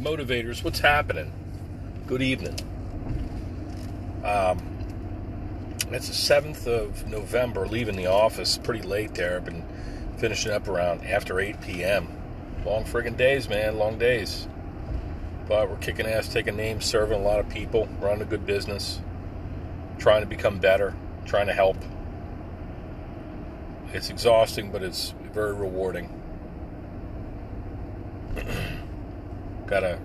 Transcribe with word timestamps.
motivators, 0.00 0.64
what's 0.64 0.80
happening? 0.80 1.30
Good 2.06 2.22
evening. 2.22 2.56
Um, 4.24 4.58
it's 5.90 6.08
the 6.08 6.34
7th 6.34 6.66
of 6.66 7.06
November, 7.06 7.66
leaving 7.66 7.96
the 7.96 8.06
office 8.06 8.56
pretty 8.56 8.80
late 8.82 9.14
there. 9.14 9.36
I've 9.36 9.44
been 9.44 9.64
finishing 10.16 10.52
up 10.52 10.68
around 10.68 11.04
after 11.04 11.38
8 11.38 11.60
p.m. 11.60 12.08
Long 12.64 12.84
friggin' 12.84 13.16
days, 13.16 13.48
man, 13.48 13.76
long 13.76 13.98
days. 13.98 14.48
But 15.46 15.68
we're 15.68 15.76
kicking 15.76 16.06
ass, 16.06 16.28
taking 16.28 16.56
names, 16.56 16.86
serving 16.86 17.20
a 17.20 17.22
lot 17.22 17.40
of 17.40 17.48
people, 17.50 17.86
running 18.00 18.22
a 18.22 18.26
good 18.26 18.46
business, 18.46 19.00
trying 19.98 20.22
to 20.22 20.26
become 20.26 20.58
better, 20.60 20.94
trying 21.26 21.48
to 21.48 21.52
help. 21.52 21.76
It's 23.92 24.08
exhausting, 24.08 24.70
but 24.70 24.82
it's 24.82 25.14
very 25.32 25.52
rewarding. 25.52 26.19
Gotta 29.70 30.00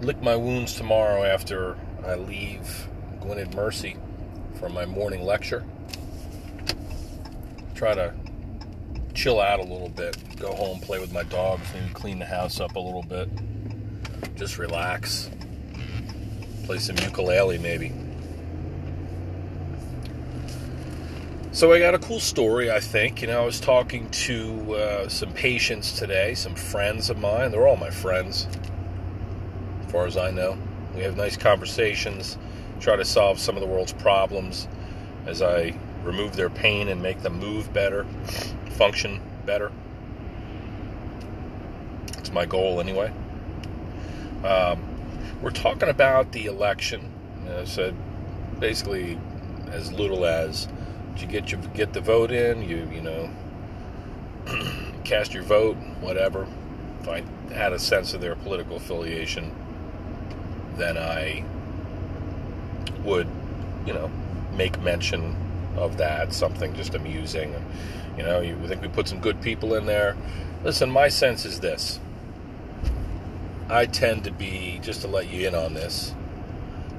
lick 0.00 0.22
my 0.22 0.34
wounds 0.34 0.76
tomorrow 0.76 1.24
after 1.24 1.76
I 2.06 2.14
leave 2.14 2.88
Gwynedd 3.20 3.54
Mercy 3.54 3.98
for 4.58 4.70
my 4.70 4.86
morning 4.86 5.26
lecture. 5.26 5.62
Try 7.74 7.94
to 7.94 8.14
chill 9.12 9.40
out 9.40 9.60
a 9.60 9.62
little 9.62 9.90
bit, 9.90 10.16
go 10.38 10.54
home, 10.54 10.80
play 10.80 10.98
with 10.98 11.12
my 11.12 11.24
dogs, 11.24 11.68
maybe 11.74 11.92
clean 11.92 12.18
the 12.18 12.24
house 12.24 12.58
up 12.58 12.76
a 12.76 12.80
little 12.80 13.02
bit, 13.02 13.28
just 14.36 14.56
relax, 14.56 15.28
play 16.64 16.78
some 16.78 16.96
ukulele 16.96 17.58
maybe. 17.58 17.92
So 21.56 21.72
I 21.72 21.78
got 21.78 21.94
a 21.94 21.98
cool 21.98 22.20
story, 22.20 22.70
I 22.70 22.80
think. 22.80 23.22
You 23.22 23.28
know, 23.28 23.40
I 23.40 23.46
was 23.46 23.60
talking 23.60 24.10
to 24.10 24.74
uh, 24.74 25.08
some 25.08 25.32
patients 25.32 25.98
today, 25.98 26.34
some 26.34 26.54
friends 26.54 27.08
of 27.08 27.16
mine. 27.16 27.50
They're 27.50 27.66
all 27.66 27.76
my 27.76 27.88
friends, 27.88 28.46
as 29.82 29.90
far 29.90 30.06
as 30.06 30.18
I 30.18 30.30
know. 30.30 30.58
We 30.94 31.00
have 31.00 31.16
nice 31.16 31.34
conversations, 31.38 32.36
try 32.78 32.96
to 32.96 33.06
solve 33.06 33.38
some 33.38 33.56
of 33.56 33.62
the 33.62 33.66
world's 33.66 33.94
problems 33.94 34.68
as 35.24 35.40
I 35.40 35.74
remove 36.04 36.36
their 36.36 36.50
pain 36.50 36.88
and 36.88 37.00
make 37.00 37.22
them 37.22 37.38
move 37.38 37.72
better, 37.72 38.04
function 38.72 39.22
better. 39.46 39.72
It's 42.18 42.32
my 42.32 42.44
goal, 42.44 42.80
anyway. 42.80 43.10
Um, 44.44 44.84
we're 45.40 45.52
talking 45.52 45.88
about 45.88 46.32
the 46.32 46.44
election. 46.44 47.10
I 47.48 47.64
said 47.64 47.96
basically 48.60 49.18
as 49.70 49.90
little 49.90 50.26
as 50.26 50.68
you 51.20 51.26
get 51.26 51.50
your 51.50 51.60
get 51.74 51.92
the 51.92 52.00
vote 52.00 52.30
in, 52.30 52.62
you 52.62 52.88
you 52.92 53.02
know 53.02 53.30
cast 55.04 55.34
your 55.34 55.42
vote, 55.42 55.76
whatever. 56.00 56.46
If 57.00 57.08
I 57.08 57.22
had 57.52 57.72
a 57.72 57.78
sense 57.78 58.14
of 58.14 58.20
their 58.20 58.36
political 58.36 58.76
affiliation, 58.76 59.52
then 60.76 60.96
I 60.98 61.44
would, 63.04 63.28
you 63.86 63.94
know, 63.94 64.10
make 64.54 64.80
mention 64.82 65.36
of 65.76 65.98
that, 65.98 66.32
something 66.32 66.74
just 66.74 66.94
amusing. 66.94 67.54
You 68.16 68.22
know, 68.24 68.40
you 68.40 68.56
think 68.66 68.82
we 68.82 68.88
put 68.88 69.08
some 69.08 69.20
good 69.20 69.40
people 69.42 69.74
in 69.74 69.86
there. 69.86 70.16
Listen, 70.64 70.90
my 70.90 71.08
sense 71.08 71.44
is 71.44 71.60
this. 71.60 72.00
I 73.68 73.86
tend 73.86 74.24
to 74.24 74.30
be, 74.30 74.80
just 74.82 75.02
to 75.02 75.08
let 75.08 75.30
you 75.30 75.46
in 75.46 75.54
on 75.54 75.74
this, 75.74 76.14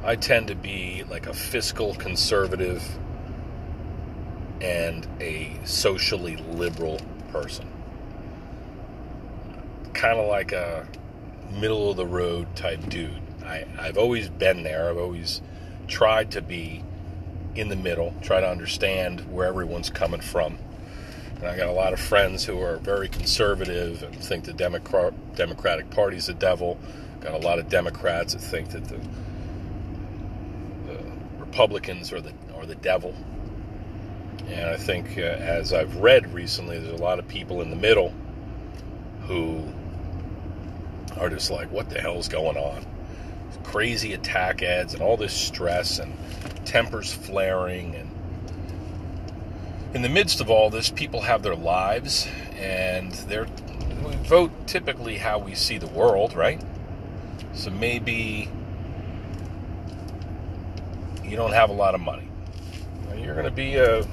I 0.04 0.16
tend 0.16 0.48
to 0.48 0.56
be 0.56 1.04
like 1.10 1.28
a 1.28 1.34
fiscal 1.34 1.94
conservative 1.96 2.84
and 4.62 5.08
a 5.20 5.60
socially 5.66 6.38
liberal 6.38 7.00
person. 7.32 7.68
Kind 9.94 10.20
of 10.20 10.28
like 10.28 10.52
a 10.52 10.88
middle 11.52 11.92
of 11.92 11.98
the 11.98 12.06
road 12.06 12.56
type 12.56 12.88
dude. 12.90 13.22
I, 13.46 13.66
I've 13.80 13.98
always 13.98 14.30
been 14.30 14.64
there. 14.64 14.90
I've 14.90 14.98
always 14.98 15.42
tried 15.88 16.32
to 16.32 16.42
be 16.42 16.84
in 17.56 17.70
the 17.70 17.76
middle, 17.76 18.14
try 18.22 18.40
to 18.40 18.48
understand 18.48 19.22
where 19.32 19.48
everyone's 19.48 19.90
coming 19.90 20.22
from. 20.22 20.58
And 21.38 21.46
I 21.46 21.56
got 21.56 21.68
a 21.68 21.72
lot 21.72 21.94
of 21.94 22.00
friends 22.00 22.46
who 22.46 22.62
are 22.62 22.78
very 22.78 23.08
conservative 23.08 24.04
and 24.04 24.16
think 24.16 24.46
the 24.46 24.54
Democrat, 24.54 25.14
Democratic 25.36 25.90
Party's 25.90 26.28
the 26.28 26.34
devil. 26.34 26.80
Got 27.22 27.34
a 27.34 27.46
lot 27.46 27.60
of 27.60 27.70
Democrats 27.70 28.34
that 28.34 28.40
think 28.40 28.70
that 28.70 28.86
the, 28.86 29.00
the 30.86 31.00
Republicans 31.40 32.12
are 32.12 32.22
the 32.22 32.34
are 32.56 32.66
the 32.66 32.76
devil. 32.76 33.14
And 34.48 34.70
I 34.70 34.78
think, 34.78 35.18
uh, 35.18 35.22
as 35.22 35.74
I've 35.74 35.98
read 35.98 36.34
recently, 36.34 36.80
there's 36.80 37.00
a 37.00 37.04
lot 37.04 37.20
of 37.20 37.28
people 37.28 37.62
in 37.62 37.70
the 37.70 37.76
middle 37.76 38.14
who 39.28 39.64
are 41.18 41.30
just 41.30 41.52
like, 41.52 41.72
what 41.72 41.90
the 41.90 42.00
hell's 42.00 42.30
going 42.30 42.58
on? 42.58 42.86
Crazy 43.64 44.14
attack 44.14 44.64
ads 44.64 44.94
and 44.94 45.04
all 45.04 45.18
this 45.18 45.34
stress 45.34 46.00
and 46.00 46.14
tempers 46.66 47.12
flaring. 47.14 47.96
And 47.96 48.10
in 49.94 50.02
the 50.02 50.10
midst 50.10 50.40
of 50.40 50.50
all 50.50 50.70
this, 50.70 50.90
people 50.90 51.22
have 51.22 51.44
their 51.44 51.56
lives 51.56 52.28
and 52.56 53.12
they're, 53.12 53.48
we 54.04 54.16
vote 54.28 54.52
typically 54.66 55.18
how 55.18 55.40
we 55.40 55.56
see 55.56 55.78
the 55.78 55.88
world, 55.88 56.36
right? 56.36 56.62
So 57.54 57.70
maybe 57.70 58.50
you 61.24 61.36
don't 61.36 61.54
have 61.54 61.70
a 61.70 61.74
lot 61.74 61.96
of 61.96 62.02
money. 62.02 62.30
You're 63.18 63.34
going 63.34 63.46
to 63.46 63.52
be 63.52 63.76
a 63.76 64.08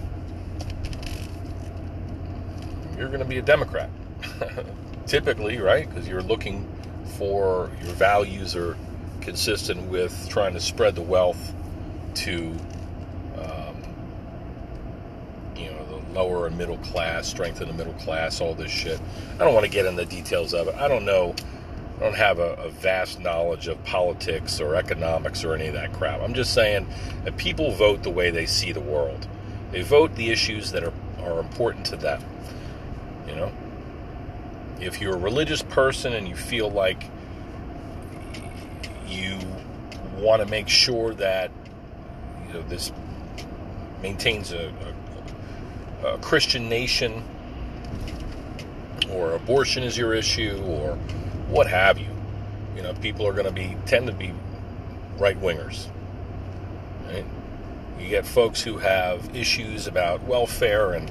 you're 2.97 3.09
going 3.09 3.21
to 3.21 3.27
be 3.27 3.39
a 3.39 3.43
Democrat. 3.43 3.91
Typically, 5.07 5.59
right? 5.59 5.89
Because 5.89 6.09
you're 6.09 6.23
looking 6.23 6.69
for 7.19 7.71
your 7.83 7.93
values 7.93 8.57
are 8.57 8.77
consistent 9.21 9.89
with 9.89 10.29
trying 10.29 10.55
to 10.55 10.61
spread 10.61 10.95
the 10.95 11.03
wealth 11.03 11.53
to, 12.15 12.55
um, 13.39 13.77
you 15.57 15.71
know, 15.71 15.85
the 15.87 16.13
lower 16.13 16.47
and 16.47 16.57
middle 16.57 16.79
class, 16.79 17.27
strengthen 17.27 17.69
the 17.69 17.75
middle 17.75 17.95
class, 17.95 18.41
all 18.41 18.55
this 18.55 18.71
shit. 18.71 19.01
I 19.35 19.39
don't 19.39 19.55
want 19.55 19.65
to 19.65 19.71
get 19.71 19.87
into 19.87 20.05
the 20.05 20.11
details 20.11 20.55
of 20.55 20.69
it. 20.69 20.75
I 20.77 20.89
don't 20.89 21.05
know. 21.05 21.35
I 21.97 22.01
don't 22.01 22.17
have 22.17 22.39
a, 22.39 22.55
a, 22.55 22.71
vast 22.71 23.21
knowledge 23.21 23.69
of 23.69 23.83
politics 23.85 24.61
or 24.61 24.75
economics 24.75 25.45
or 25.45 25.55
any 25.55 25.69
of 25.69 25.75
that 25.75 25.93
crap. 25.93 26.21
I'm 26.21 26.35
just 26.35 26.53
saying 26.53 26.89
that 27.25 27.37
people 27.37 27.71
vote 27.71 28.03
the 28.03 28.11
way 28.11 28.31
they 28.31 28.47
see 28.47 28.73
the 28.73 28.81
world. 28.81 29.29
They 29.71 29.83
vote 29.83 30.15
the 30.17 30.31
issues 30.31 30.73
that 30.73 30.83
are, 30.83 30.93
are 31.21 31.39
important 31.39 31.87
to 31.87 31.97
them. 31.97 32.21
You 33.27 33.35
know, 33.37 33.53
if 34.81 35.01
you're 35.01 35.15
a 35.15 35.19
religious 35.19 35.63
person 35.63 36.13
and 36.13 36.29
you 36.29 36.37
feel 36.37 36.71
like 36.71 37.05
you 39.07 39.39
want 40.19 40.43
to 40.43 40.49
make 40.49 40.69
sure 40.69 41.15
that 41.15 41.51
you 42.47 42.55
know 42.55 42.63
this 42.63 42.93
maintains 44.03 44.53
a, 44.53 44.73
a, 46.03 46.07
a 46.15 46.19
Christian 46.19 46.69
nation, 46.69 47.25
or 49.11 49.33
abortion 49.33 49.83
is 49.83 49.97
your 49.97 50.13
issue, 50.15 50.63
or 50.67 50.97
what 51.49 51.67
have 51.67 51.99
you, 51.99 52.11
you 52.77 52.83
know, 52.83 52.93
people 52.95 53.27
are 53.27 53.33
going 53.33 53.47
to 53.47 53.53
be 53.53 53.77
tend 53.87 54.07
to 54.07 54.13
be 54.13 54.33
right 55.19 55.41
wingers. 55.41 55.89
Right? 57.07 57.25
You 57.99 58.09
get 58.09 58.27
folks 58.27 58.61
who 58.61 58.79
have 58.79 59.35
issues 59.35 59.87
about 59.87 60.23
welfare 60.25 60.93
and 60.93 61.11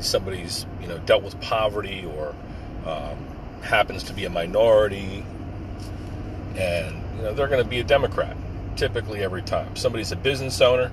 somebody's 0.00 0.66
you 0.80 0.88
know 0.88 0.98
dealt 0.98 1.22
with 1.22 1.40
poverty 1.40 2.04
or 2.16 2.34
um, 2.86 3.16
happens 3.62 4.04
to 4.04 4.12
be 4.12 4.24
a 4.24 4.30
minority, 4.30 5.24
and 6.56 7.02
you 7.16 7.22
know 7.22 7.34
they're 7.34 7.48
going 7.48 7.62
to 7.62 7.68
be 7.68 7.80
a 7.80 7.84
Democrat 7.84 8.36
typically 8.76 9.22
every 9.22 9.42
time. 9.42 9.74
Somebody's 9.76 10.12
a 10.12 10.16
business 10.16 10.60
owner, 10.60 10.90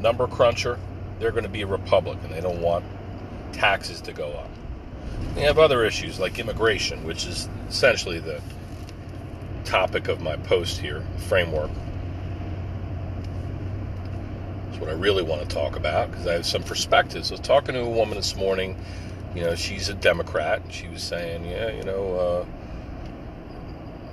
number 0.00 0.26
cruncher, 0.26 0.78
they're 1.18 1.30
going 1.30 1.44
to 1.44 1.50
be 1.50 1.62
a 1.62 1.66
Republican. 1.66 2.30
They 2.30 2.40
don't 2.40 2.60
want 2.60 2.84
taxes 3.52 4.00
to 4.02 4.12
go 4.12 4.32
up. 4.32 4.50
They 5.34 5.42
have 5.42 5.58
other 5.58 5.84
issues 5.84 6.20
like 6.20 6.38
immigration, 6.38 7.04
which 7.04 7.26
is 7.26 7.48
essentially 7.68 8.18
the 8.18 8.40
topic 9.64 10.08
of 10.08 10.20
my 10.20 10.36
post 10.36 10.78
here, 10.78 11.02
framework 11.28 11.70
what 14.84 14.94
I 14.94 14.98
really 14.98 15.22
want 15.22 15.40
to 15.40 15.48
talk 15.48 15.76
about 15.76 16.10
because 16.10 16.26
I 16.26 16.34
have 16.34 16.44
some 16.44 16.62
perspectives. 16.62 17.30
I 17.30 17.34
was 17.34 17.40
talking 17.40 17.74
to 17.74 17.80
a 17.80 17.88
woman 17.88 18.16
this 18.16 18.36
morning. 18.36 18.76
You 19.34 19.42
know, 19.42 19.54
she's 19.54 19.88
a 19.88 19.94
Democrat. 19.94 20.60
She 20.68 20.88
was 20.88 21.02
saying, 21.02 21.46
yeah, 21.46 21.70
you 21.70 21.82
know, 21.84 22.14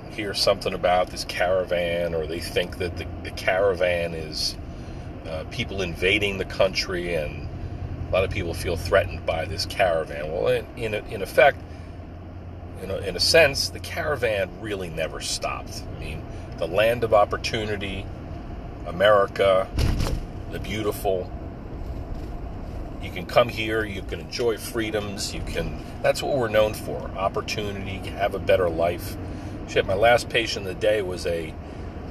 uh, 0.08 0.10
hear 0.12 0.32
something 0.32 0.72
about 0.72 1.08
this 1.08 1.24
caravan, 1.26 2.14
or 2.14 2.26
they 2.26 2.40
think 2.40 2.78
that 2.78 2.96
the, 2.96 3.06
the 3.22 3.30
caravan 3.32 4.14
is 4.14 4.56
uh, 5.26 5.44
people 5.50 5.82
invading 5.82 6.38
the 6.38 6.46
country, 6.46 7.14
and 7.16 7.46
a 8.08 8.12
lot 8.12 8.24
of 8.24 8.30
people 8.30 8.54
feel 8.54 8.76
threatened 8.76 9.26
by 9.26 9.44
this 9.44 9.66
caravan. 9.66 10.32
Well, 10.32 10.48
in 10.48 10.66
in, 10.76 10.94
in 10.94 11.20
effect, 11.20 11.58
you 12.80 12.86
know, 12.86 12.96
in 12.96 13.14
a 13.14 13.20
sense, 13.20 13.68
the 13.68 13.80
caravan 13.80 14.48
really 14.62 14.88
never 14.88 15.20
stopped. 15.20 15.82
I 15.96 16.00
mean, 16.00 16.24
the 16.56 16.66
land 16.66 17.04
of 17.04 17.12
opportunity, 17.12 18.06
America, 18.86 19.68
the 20.52 20.60
beautiful. 20.60 21.30
You 23.02 23.10
can 23.10 23.26
come 23.26 23.48
here, 23.48 23.84
you 23.84 24.02
can 24.02 24.20
enjoy 24.20 24.58
freedoms, 24.58 25.34
you 25.34 25.40
can 25.40 25.82
that's 26.02 26.20
what 26.20 26.36
we're 26.36 26.48
known 26.48 26.74
for. 26.74 27.00
Opportunity, 27.16 27.98
have 28.10 28.34
a 28.34 28.40
better 28.40 28.68
life. 28.68 29.16
shit, 29.68 29.86
my 29.86 29.94
last 29.94 30.28
patient 30.28 30.66
of 30.66 30.74
the 30.74 30.80
day 30.80 31.00
was 31.00 31.26
a, 31.26 31.54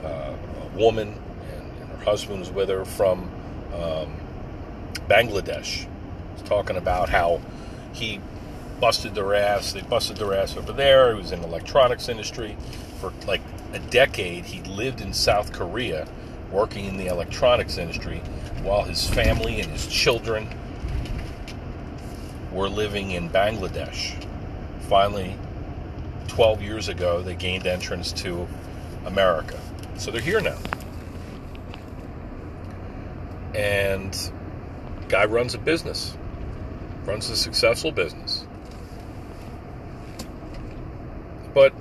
uh, 0.03 0.33
a 0.63 0.77
woman, 0.77 1.09
and, 1.09 1.71
and, 1.81 1.89
her 1.89 2.05
husband 2.05 2.39
was 2.39 2.49
with 2.49 2.69
her 2.69 2.85
from 2.85 3.29
um, 3.75 4.15
Bangladesh. 5.09 5.85
He's 6.35 6.43
talking 6.45 6.77
about 6.77 7.09
how 7.09 7.41
he 7.91 8.21
busted 8.79 9.13
their 9.13 9.35
ass. 9.35 9.73
They 9.73 9.81
busted 9.81 10.17
their 10.17 10.33
ass 10.33 10.55
over 10.55 10.71
there. 10.71 11.13
He 11.13 11.21
was 11.21 11.33
in 11.33 11.41
the 11.41 11.47
electronics 11.47 12.07
industry 12.07 12.55
for 13.01 13.11
like 13.27 13.41
a 13.73 13.79
decade. 13.79 14.45
He 14.45 14.61
lived 14.61 15.01
in 15.01 15.11
South 15.11 15.51
Korea, 15.51 16.07
working 16.51 16.85
in 16.85 16.97
the 16.97 17.07
electronics 17.07 17.77
industry, 17.77 18.17
while 18.63 18.83
his 18.83 19.09
family 19.09 19.61
and 19.61 19.71
his 19.71 19.87
children 19.87 20.47
were 22.51 22.69
living 22.69 23.11
in 23.11 23.29
Bangladesh. 23.29 24.13
Finally, 24.89 25.35
12 26.27 26.61
years 26.61 26.89
ago, 26.89 27.21
they 27.21 27.35
gained 27.35 27.65
entrance 27.65 28.11
to 28.11 28.47
America. 29.05 29.59
So 29.97 30.11
they're 30.11 30.21
here 30.21 30.41
now. 30.41 30.57
And 33.55 34.17
guy 35.09 35.25
runs 35.25 35.53
a 35.53 35.57
business, 35.57 36.15
runs 37.05 37.29
a 37.29 37.35
successful 37.35 37.91
business. 37.91 38.45
But 41.53 41.73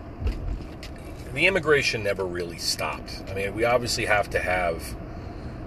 the 1.32 1.47
immigration 1.47 2.03
never 2.03 2.25
really 2.25 2.59
stopped. 2.59 3.23
I 3.29 3.35
mean, 3.35 3.55
we 3.55 3.65
obviously 3.65 4.06
have 4.06 4.31
to 4.31 4.41
have 4.41 4.97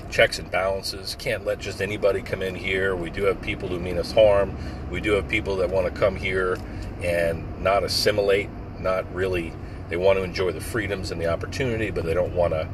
checks 0.10 0.38
and 0.38 0.50
balances. 0.52 1.16
Can't 1.18 1.46
let 1.46 1.60
just 1.60 1.82
anybody 1.82 2.22
come 2.22 2.42
in 2.42 2.56
here. 2.56 2.96
We 2.96 3.10
do 3.10 3.24
have 3.24 3.42
people 3.42 3.68
who 3.70 3.80
mean 3.80 3.98
us 3.98 4.12
harm. 4.12 4.56
We 4.92 5.02
do 5.02 5.14
have 5.14 5.28
people 5.28 5.56
that 5.58 5.70
want 5.70 5.92
to 5.92 6.00
come 6.00 6.16
here 6.16 6.58
and 7.02 7.62
not 7.62 7.84
assimilate, 7.84 8.50
not 8.80 9.12
really. 9.14 9.54
They 9.90 9.98
want 9.98 10.20
to 10.20 10.24
enjoy 10.24 10.52
the 10.52 10.62
freedoms 10.62 11.12
and 11.12 11.20
the 11.20 11.28
opportunity, 11.28 11.92
but 11.92 12.06
they 12.06 12.14
don't 12.14 12.36
want 12.36 12.54
to 12.54 12.68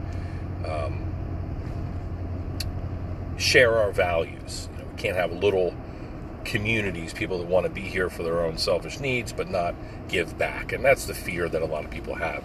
um, 0.65 1.05
share 3.37 3.77
our 3.77 3.91
values. 3.91 4.67
You 4.73 4.79
know, 4.79 4.89
we 4.91 5.01
can't 5.01 5.15
have 5.15 5.31
little 5.31 5.73
communities, 6.43 7.13
people 7.13 7.37
that 7.37 7.47
want 7.47 7.65
to 7.65 7.71
be 7.71 7.81
here 7.81 8.09
for 8.09 8.23
their 8.23 8.41
own 8.41 8.57
selfish 8.57 8.99
needs, 8.99 9.31
but 9.31 9.49
not 9.49 9.75
give 10.07 10.37
back. 10.37 10.73
And 10.73 10.83
that's 10.83 11.05
the 11.05 11.13
fear 11.13 11.47
that 11.47 11.61
a 11.61 11.65
lot 11.65 11.85
of 11.85 11.91
people 11.91 12.15
have. 12.15 12.43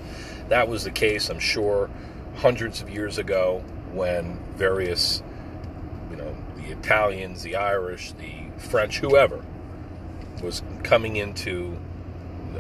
That 0.54 0.68
was 0.68 0.84
the 0.84 0.92
case, 0.92 1.30
I'm 1.30 1.40
sure, 1.40 1.90
hundreds 2.36 2.80
of 2.80 2.88
years 2.88 3.18
ago 3.18 3.64
when 3.92 4.38
various, 4.54 5.20
you 6.12 6.16
know, 6.16 6.32
the 6.54 6.70
Italians, 6.70 7.42
the 7.42 7.56
Irish, 7.56 8.12
the 8.12 8.32
French, 8.68 8.98
whoever, 8.98 9.44
was 10.40 10.62
coming 10.84 11.16
into 11.16 11.76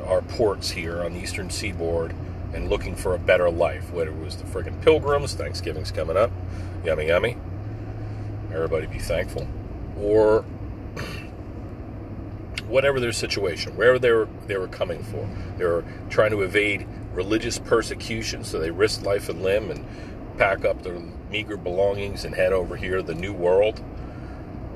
our 0.08 0.22
ports 0.22 0.72
here 0.72 1.02
on 1.02 1.12
the 1.12 1.20
eastern 1.20 1.50
seaboard 1.50 2.12
and 2.52 2.68
looking 2.68 2.96
for 2.96 3.14
a 3.14 3.18
better 3.20 3.48
life. 3.48 3.92
Whether 3.92 4.10
it 4.10 4.18
was 4.18 4.38
the 4.38 4.44
friggin' 4.44 4.82
pilgrims, 4.82 5.34
Thanksgiving's 5.34 5.92
coming 5.92 6.16
up, 6.16 6.32
yummy, 6.84 7.06
yummy. 7.06 7.36
Everybody 8.52 8.88
be 8.88 8.98
thankful. 8.98 9.46
Or 10.00 10.44
whatever 12.66 12.98
their 12.98 13.12
situation, 13.12 13.76
wherever 13.76 14.00
they 14.00 14.10
were, 14.10 14.28
they 14.48 14.56
were 14.56 14.66
coming 14.66 15.00
for. 15.04 15.28
They 15.58 15.64
were 15.64 15.84
trying 16.10 16.32
to 16.32 16.42
evade 16.42 16.88
religious 17.14 17.58
persecution, 17.58 18.44
so 18.44 18.58
they 18.58 18.70
risked 18.70 19.04
life 19.04 19.28
and 19.28 19.42
limb 19.42 19.70
and 19.70 19.84
pack 20.36 20.64
up 20.64 20.82
their 20.82 20.98
meager 21.30 21.56
belongings 21.56 22.24
and 22.24 22.34
head 22.34 22.52
over 22.52 22.76
here, 22.76 23.02
the 23.02 23.14
new 23.14 23.32
world. 23.32 23.78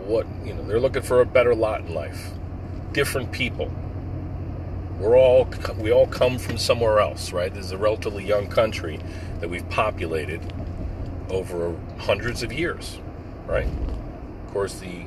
What 0.04 0.26
you 0.44 0.54
know, 0.54 0.64
they're 0.64 0.80
looking 0.80 1.02
for 1.02 1.20
a 1.20 1.26
better 1.26 1.54
lot 1.54 1.80
in 1.80 1.94
life. 1.94 2.30
Different 2.92 3.32
people. 3.32 3.70
We're 4.98 5.18
all 5.18 5.48
we 5.78 5.92
all 5.92 6.06
come 6.06 6.38
from 6.38 6.58
somewhere 6.58 7.00
else, 7.00 7.32
right? 7.32 7.52
This 7.52 7.66
is 7.66 7.72
a 7.72 7.78
relatively 7.78 8.24
young 8.24 8.48
country 8.48 8.98
that 9.40 9.48
we've 9.48 9.68
populated 9.68 10.40
over 11.30 11.76
hundreds 11.98 12.42
of 12.42 12.52
years, 12.52 12.98
right? 13.46 13.66
Of 13.66 14.52
course, 14.52 14.80
the 14.80 15.04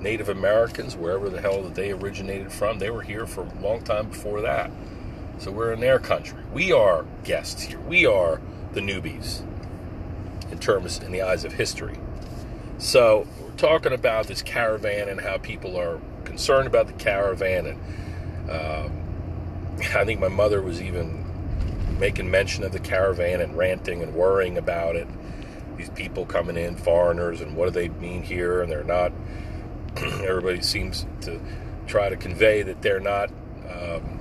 Native 0.00 0.28
Americans, 0.28 0.94
wherever 0.96 1.28
the 1.28 1.40
hell 1.40 1.62
that 1.62 1.74
they 1.74 1.90
originated 1.90 2.52
from, 2.52 2.78
they 2.78 2.90
were 2.90 3.02
here 3.02 3.26
for 3.26 3.42
a 3.42 3.60
long 3.60 3.82
time 3.82 4.08
before 4.08 4.42
that. 4.42 4.70
So 5.38 5.52
we're 5.52 5.72
in 5.72 5.80
their 5.80 5.98
country. 5.98 6.38
We 6.52 6.72
are 6.72 7.04
guests 7.24 7.62
here. 7.62 7.78
We 7.80 8.06
are 8.06 8.40
the 8.72 8.80
newbies 8.80 9.42
in 10.50 10.58
terms 10.58 10.98
in 10.98 11.12
the 11.12 11.22
eyes 11.22 11.44
of 11.44 11.52
history. 11.52 11.98
So 12.78 13.26
we're 13.40 13.50
talking 13.52 13.92
about 13.92 14.26
this 14.26 14.42
caravan 14.42 15.08
and 15.08 15.20
how 15.20 15.38
people 15.38 15.78
are 15.78 16.00
concerned 16.24 16.66
about 16.66 16.86
the 16.86 16.92
caravan, 16.94 17.66
and 17.66 18.50
um, 18.50 18.92
I 19.94 20.04
think 20.04 20.20
my 20.20 20.28
mother 20.28 20.62
was 20.62 20.80
even 20.80 21.24
making 21.98 22.30
mention 22.30 22.64
of 22.64 22.72
the 22.72 22.78
caravan 22.78 23.40
and 23.40 23.56
ranting 23.56 24.02
and 24.02 24.14
worrying 24.14 24.58
about 24.58 24.96
it. 24.96 25.08
These 25.76 25.90
people 25.90 26.26
coming 26.26 26.56
in, 26.56 26.76
foreigners, 26.76 27.40
and 27.40 27.56
what 27.56 27.66
do 27.66 27.70
they 27.70 27.88
mean 27.88 28.22
here? 28.22 28.62
And 28.62 28.70
they're 28.70 28.84
not. 28.84 29.12
everybody 29.96 30.60
seems 30.62 31.06
to 31.22 31.40
try 31.86 32.08
to 32.08 32.16
convey 32.16 32.62
that 32.62 32.82
they're 32.82 33.00
not. 33.00 33.30
Um, 33.70 34.17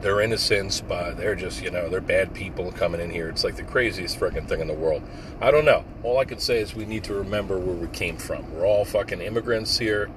their 0.00 0.20
innocence, 0.20 0.80
but 0.80 1.16
they're 1.16 1.34
just, 1.34 1.62
you 1.62 1.70
know, 1.70 1.88
they're 1.88 2.00
bad 2.00 2.34
people 2.34 2.70
coming 2.72 3.00
in 3.00 3.10
here. 3.10 3.28
It's 3.28 3.44
like 3.44 3.56
the 3.56 3.62
craziest 3.62 4.18
freaking 4.18 4.46
thing 4.46 4.60
in 4.60 4.68
the 4.68 4.74
world. 4.74 5.02
I 5.40 5.50
don't 5.50 5.64
know. 5.64 5.84
All 6.02 6.18
I 6.18 6.24
can 6.24 6.38
say 6.38 6.60
is 6.60 6.74
we 6.74 6.84
need 6.84 7.04
to 7.04 7.14
remember 7.14 7.58
where 7.58 7.74
we 7.74 7.88
came 7.88 8.16
from. 8.16 8.52
We're 8.54 8.66
all 8.66 8.84
fucking 8.84 9.20
immigrants 9.20 9.78
here, 9.78 10.10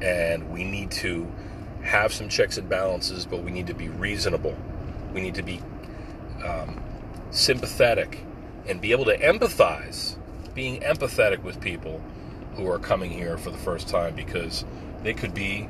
and 0.00 0.50
we 0.50 0.64
need 0.64 0.90
to 0.92 1.30
have 1.82 2.12
some 2.12 2.28
checks 2.28 2.58
and 2.58 2.68
balances, 2.68 3.26
but 3.26 3.42
we 3.42 3.50
need 3.50 3.66
to 3.66 3.74
be 3.74 3.88
reasonable. 3.88 4.56
We 5.12 5.20
need 5.20 5.34
to 5.34 5.42
be 5.42 5.60
um, 6.44 6.82
sympathetic 7.30 8.24
and 8.66 8.80
be 8.80 8.92
able 8.92 9.06
to 9.06 9.18
empathize, 9.18 10.16
being 10.54 10.80
empathetic 10.80 11.42
with 11.42 11.60
people 11.60 12.00
who 12.54 12.68
are 12.68 12.78
coming 12.78 13.10
here 13.10 13.38
for 13.38 13.50
the 13.50 13.58
first 13.58 13.88
time 13.88 14.14
because 14.14 14.64
they 15.02 15.14
could 15.14 15.34
be 15.34 15.68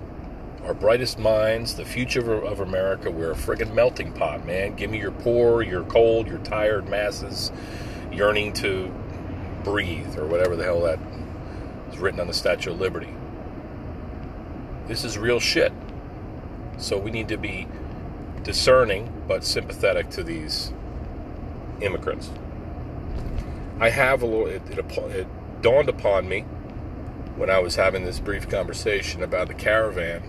our 0.65 0.75
brightest 0.75 1.19
minds, 1.19 1.75
the 1.75 1.85
future 1.85 2.35
of, 2.35 2.61
America. 2.61 3.11
We're 3.11 3.33
a 3.33 3.37
friggin' 3.37 3.75
melting 3.75 4.13
pot, 4.13 4.45
man. 4.47 4.77
Give 4.77 4.91
me 4.91 4.99
your 4.99 5.11
poor, 5.11 5.63
your 5.63 5.85
cold, 5.85 6.29
your 6.29 6.39
tired 6.39 6.89
masses 6.89 7.51
yearning 8.13 8.53
to 8.55 8.93
breathe, 9.65 10.19
or 10.19 10.27
whatever 10.27 10.57
the 10.57 10.65
hell 10.65 10.83
that 10.83 10.99
is 11.91 11.99
written 11.99 12.21
on 12.21 12.27
the 12.27 12.35
Statue 12.35 12.73
of 12.73 12.81
Liberty. 12.81 13.15
This 14.87 15.05
is 15.05 15.17
real 15.17 15.41
shit. 15.41 15.73
So 16.77 16.99
we 16.99 17.11
need 17.11 17.29
to 17.29 17.37
be 17.37 17.67
discerning 18.43 19.13
but 19.29 19.45
sympathetic 19.45 20.11
to 20.11 20.23
these 20.23 20.73
immigrants. 21.81 22.31
I 23.79 23.91
have 23.91 24.23
a 24.23 24.27
little, 24.27 24.47
it, 24.47 24.63
it, 24.71 24.99
it 24.99 25.27
dawned 25.63 25.89
upon 25.89 26.29
me 26.29 26.43
when 27.37 27.49
I 27.49 27.61
was 27.61 27.77
having 27.77 28.05
this 28.05 28.19
brief 28.19 28.49
conversation 28.49 29.23
about 29.23 29.49
the 29.49 29.55
caravan 29.55 30.23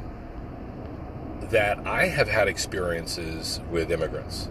that 1.51 1.85
I 1.85 2.07
have 2.07 2.29
had 2.29 2.47
experiences 2.47 3.59
with 3.69 3.91
immigrants. 3.91 4.49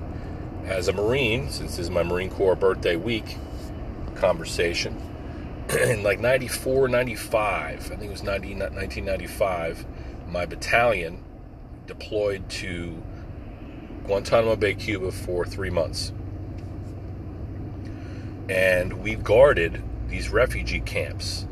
As 0.64 0.86
a 0.86 0.92
Marine, 0.92 1.48
since 1.50 1.72
this 1.72 1.86
is 1.86 1.90
my 1.90 2.02
Marine 2.02 2.30
Corps 2.30 2.54
birthday 2.54 2.96
week 2.96 3.38
conversation, 4.14 5.00
in 5.70 6.02
like 6.02 6.20
94, 6.20 6.88
95, 6.88 7.38
I 7.92 7.96
think 7.96 8.02
it 8.02 8.10
was 8.10 8.22
90, 8.22 8.48
1995, 8.54 9.86
my 10.28 10.44
battalion 10.44 11.24
deployed 11.86 12.48
to 12.50 13.02
Guantanamo 14.04 14.56
Bay, 14.56 14.74
Cuba 14.74 15.10
for 15.10 15.46
three 15.46 15.70
months. 15.70 16.12
And 18.48 19.02
we 19.02 19.14
guarded 19.14 19.82
these 20.08 20.28
refugee 20.28 20.80
camps. 20.80 21.46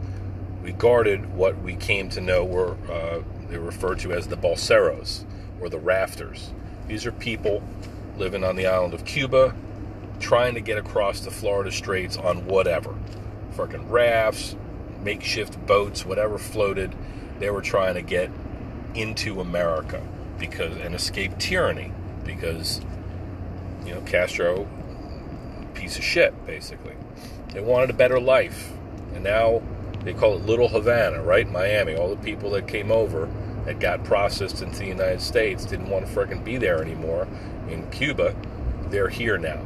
We 0.62 0.72
guarded 0.72 1.32
what 1.34 1.58
we 1.62 1.74
came 1.74 2.10
to 2.10 2.20
know 2.20 2.44
were 2.44 2.76
uh, 2.90 3.22
they 3.48 3.56
were 3.56 3.66
referred 3.66 4.00
to 4.00 4.12
as 4.12 4.26
the 4.26 4.36
balseros 4.36 5.24
or 5.60 5.68
the 5.68 5.78
rafters. 5.78 6.52
These 6.86 7.06
are 7.06 7.12
people 7.12 7.62
living 8.16 8.44
on 8.44 8.56
the 8.56 8.66
island 8.66 8.94
of 8.94 9.04
Cuba 9.04 9.54
trying 10.20 10.54
to 10.54 10.60
get 10.60 10.78
across 10.78 11.20
the 11.20 11.30
Florida 11.30 11.70
Straits 11.70 12.16
on 12.16 12.46
whatever. 12.46 12.94
Fucking 13.52 13.88
rafts, 13.88 14.56
makeshift 15.02 15.64
boats, 15.66 16.04
whatever 16.04 16.38
floated. 16.38 16.94
They 17.38 17.50
were 17.50 17.62
trying 17.62 17.94
to 17.94 18.02
get 18.02 18.30
into 18.94 19.40
America 19.40 20.02
because 20.38 20.76
and 20.78 20.94
escape 20.94 21.38
tyranny 21.38 21.92
because 22.24 22.80
you 23.84 23.94
know 23.94 24.00
Castro 24.02 24.66
piece 25.74 25.96
of 25.98 26.04
shit 26.04 26.46
basically. 26.46 26.94
They 27.52 27.60
wanted 27.60 27.90
a 27.90 27.94
better 27.94 28.20
life. 28.20 28.72
And 29.14 29.24
now 29.24 29.62
they 30.04 30.12
call 30.12 30.34
it 30.36 30.44
Little 30.44 30.68
Havana, 30.68 31.22
right? 31.22 31.50
Miami. 31.50 31.94
All 31.94 32.10
the 32.10 32.22
people 32.22 32.50
that 32.50 32.68
came 32.68 32.90
over 32.90 33.28
that 33.68 33.80
got 33.80 34.02
processed 34.02 34.62
into 34.62 34.78
the 34.78 34.86
United 34.86 35.20
States 35.20 35.66
didn't 35.66 35.90
want 35.90 36.06
to 36.06 36.10
freaking 36.10 36.42
be 36.42 36.56
there 36.56 36.80
anymore 36.82 37.28
in 37.68 37.88
Cuba, 37.90 38.34
they're 38.88 39.10
here 39.10 39.36
now. 39.36 39.60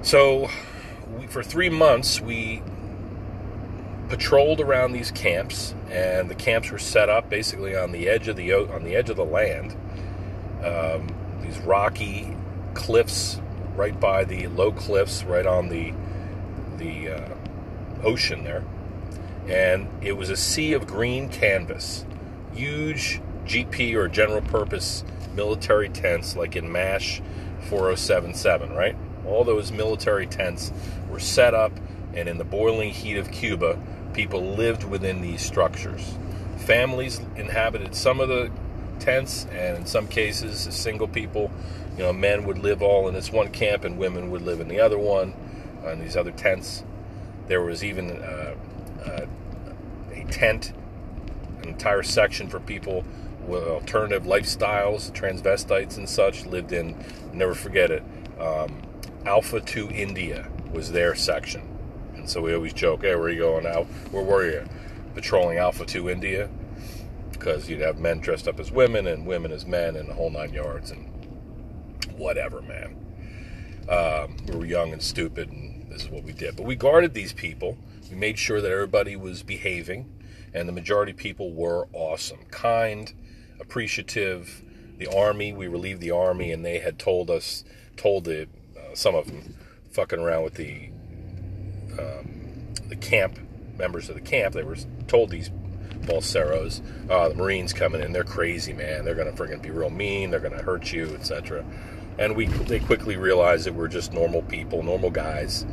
So, 0.00 0.48
we, 1.18 1.26
for 1.26 1.42
three 1.42 1.68
months, 1.68 2.18
we 2.18 2.62
patrolled 4.08 4.62
around 4.62 4.92
these 4.92 5.10
camps, 5.10 5.74
and 5.90 6.30
the 6.30 6.34
camps 6.34 6.70
were 6.70 6.78
set 6.78 7.10
up 7.10 7.28
basically 7.28 7.76
on 7.76 7.92
the 7.92 8.08
edge 8.08 8.28
of 8.28 8.36
the 8.36 8.50
on 8.50 8.82
the 8.82 8.96
edge 8.96 9.10
of 9.10 9.16
the 9.16 9.24
land. 9.24 9.76
um, 10.64 11.14
these 11.42 11.58
rocky 11.60 12.34
cliffs 12.74 13.40
right 13.76 13.98
by 13.98 14.24
the 14.24 14.46
low 14.48 14.72
cliffs, 14.72 15.22
right 15.24 15.46
on 15.46 15.68
the 15.68 15.92
the 16.78 17.10
uh, 17.10 17.34
ocean 18.02 18.44
there, 18.44 18.64
and 19.48 19.88
it 20.02 20.12
was 20.12 20.30
a 20.30 20.36
sea 20.36 20.72
of 20.72 20.86
green 20.86 21.28
canvas, 21.28 22.04
huge 22.54 23.20
GP 23.46 23.94
or 23.94 24.08
general 24.08 24.42
purpose 24.42 25.04
military 25.34 25.88
tents 25.88 26.36
like 26.36 26.56
in 26.56 26.70
MASH 26.70 27.22
4077, 27.68 28.72
right? 28.72 28.96
All 29.26 29.44
those 29.44 29.70
military 29.70 30.26
tents 30.26 30.72
were 31.08 31.20
set 31.20 31.54
up, 31.54 31.72
and 32.14 32.28
in 32.28 32.38
the 32.38 32.44
boiling 32.44 32.90
heat 32.90 33.16
of 33.16 33.30
Cuba, 33.30 33.78
people 34.12 34.54
lived 34.54 34.84
within 34.84 35.20
these 35.20 35.40
structures. 35.40 36.14
Families 36.58 37.20
inhabited 37.36 37.94
some 37.94 38.20
of 38.20 38.28
the 38.28 38.50
tents, 38.98 39.46
and 39.52 39.76
in 39.76 39.86
some 39.86 40.06
cases, 40.06 40.60
single 40.74 41.08
people, 41.08 41.50
you 41.96 42.02
know, 42.02 42.12
men 42.12 42.44
would 42.44 42.58
live 42.58 42.82
all 42.82 43.08
in 43.08 43.14
this 43.14 43.32
one 43.32 43.50
camp, 43.50 43.84
and 43.84 43.98
women 43.98 44.30
would 44.30 44.42
live 44.42 44.60
in 44.60 44.68
the 44.68 44.80
other 44.80 44.98
one, 44.98 45.34
uh, 45.84 45.90
in 45.90 46.00
these 46.00 46.16
other 46.16 46.32
tents. 46.32 46.84
There 47.46 47.62
was 47.62 47.82
even 47.82 48.10
uh, 48.22 48.54
uh, 49.04 49.26
a 50.12 50.24
tent, 50.30 50.72
an 51.62 51.68
entire 51.68 52.02
section 52.02 52.48
for 52.48 52.60
people 52.60 53.04
with 53.46 53.64
alternative 53.64 54.24
lifestyles, 54.24 55.10
transvestites 55.12 55.96
and 55.96 56.08
such 56.08 56.46
lived 56.46 56.72
in. 56.72 56.96
Never 57.32 57.54
forget 57.54 57.90
it. 57.90 58.02
Um, 58.38 58.82
Alpha 59.26 59.60
2 59.60 59.90
India 59.90 60.48
was 60.72 60.92
their 60.92 61.14
section. 61.14 61.62
And 62.14 62.28
so 62.28 62.40
we 62.40 62.54
always 62.54 62.72
joke, 62.72 63.02
hey, 63.02 63.14
where 63.14 63.24
are 63.24 63.30
you 63.30 63.40
going 63.40 63.64
now? 63.64 63.84
Where 64.10 64.24
were 64.24 64.50
you? 64.50 64.64
Patrolling 65.14 65.58
Alpha 65.58 65.84
2 65.84 66.08
India? 66.08 66.48
Because 67.32 67.68
you'd 67.68 67.80
have 67.80 67.98
men 67.98 68.20
dressed 68.20 68.46
up 68.46 68.60
as 68.60 68.70
women 68.70 69.06
and 69.06 69.26
women 69.26 69.52
as 69.52 69.66
men 69.66 69.96
and 69.96 70.08
the 70.08 70.14
whole 70.14 70.30
nine 70.30 70.52
yards 70.52 70.90
and 70.90 71.10
whatever, 72.16 72.60
man. 72.62 72.96
Um, 73.88 74.36
we 74.46 74.56
were 74.56 74.66
young 74.66 74.92
and 74.92 75.02
stupid, 75.02 75.50
and 75.50 75.90
this 75.90 76.04
is 76.04 76.10
what 76.10 76.22
we 76.22 76.32
did. 76.32 76.56
But 76.56 76.66
we 76.66 76.76
guarded 76.76 77.14
these 77.14 77.32
people. 77.32 77.76
We 78.10 78.16
made 78.16 78.38
sure 78.38 78.60
that 78.60 78.70
everybody 78.70 79.14
was 79.14 79.42
behaving, 79.42 80.12
and 80.52 80.68
the 80.68 80.72
majority 80.72 81.12
of 81.12 81.18
people 81.18 81.52
were 81.52 81.86
awesome, 81.92 82.40
kind, 82.50 83.12
appreciative. 83.60 84.64
The 84.98 85.06
army, 85.06 85.52
we 85.52 85.68
relieved 85.68 86.00
the 86.00 86.10
army, 86.10 86.50
and 86.50 86.64
they 86.64 86.80
had 86.80 86.98
told 86.98 87.30
us, 87.30 87.64
told 87.96 88.24
the 88.24 88.48
uh, 88.76 88.94
some 88.94 89.14
of 89.14 89.26
them, 89.26 89.54
fucking 89.92 90.18
around 90.18 90.42
with 90.42 90.54
the 90.54 90.90
um, 91.98 92.72
the 92.88 92.96
camp 92.96 93.38
members 93.78 94.08
of 94.08 94.16
the 94.16 94.20
camp. 94.20 94.54
They 94.54 94.64
were 94.64 94.76
told 95.06 95.30
these 95.30 95.50
balseros, 96.02 96.80
uh, 97.10 97.28
the 97.28 97.34
Marines 97.34 97.72
coming 97.72 98.00
in, 98.00 98.12
they're 98.12 98.24
crazy, 98.24 98.72
man. 98.72 99.04
They're 99.04 99.14
gonna 99.14 99.32
friggin' 99.32 99.62
be 99.62 99.70
real 99.70 99.90
mean. 99.90 100.30
They're 100.30 100.40
gonna 100.40 100.62
hurt 100.62 100.92
you, 100.92 101.14
etc. 101.14 101.64
And 102.18 102.36
we 102.36 102.46
they 102.46 102.80
quickly 102.80 103.16
realized 103.16 103.66
that 103.66 103.74
we're 103.74 103.88
just 103.88 104.12
normal 104.12 104.42
people, 104.42 104.82
normal 104.82 105.10
guys 105.10 105.64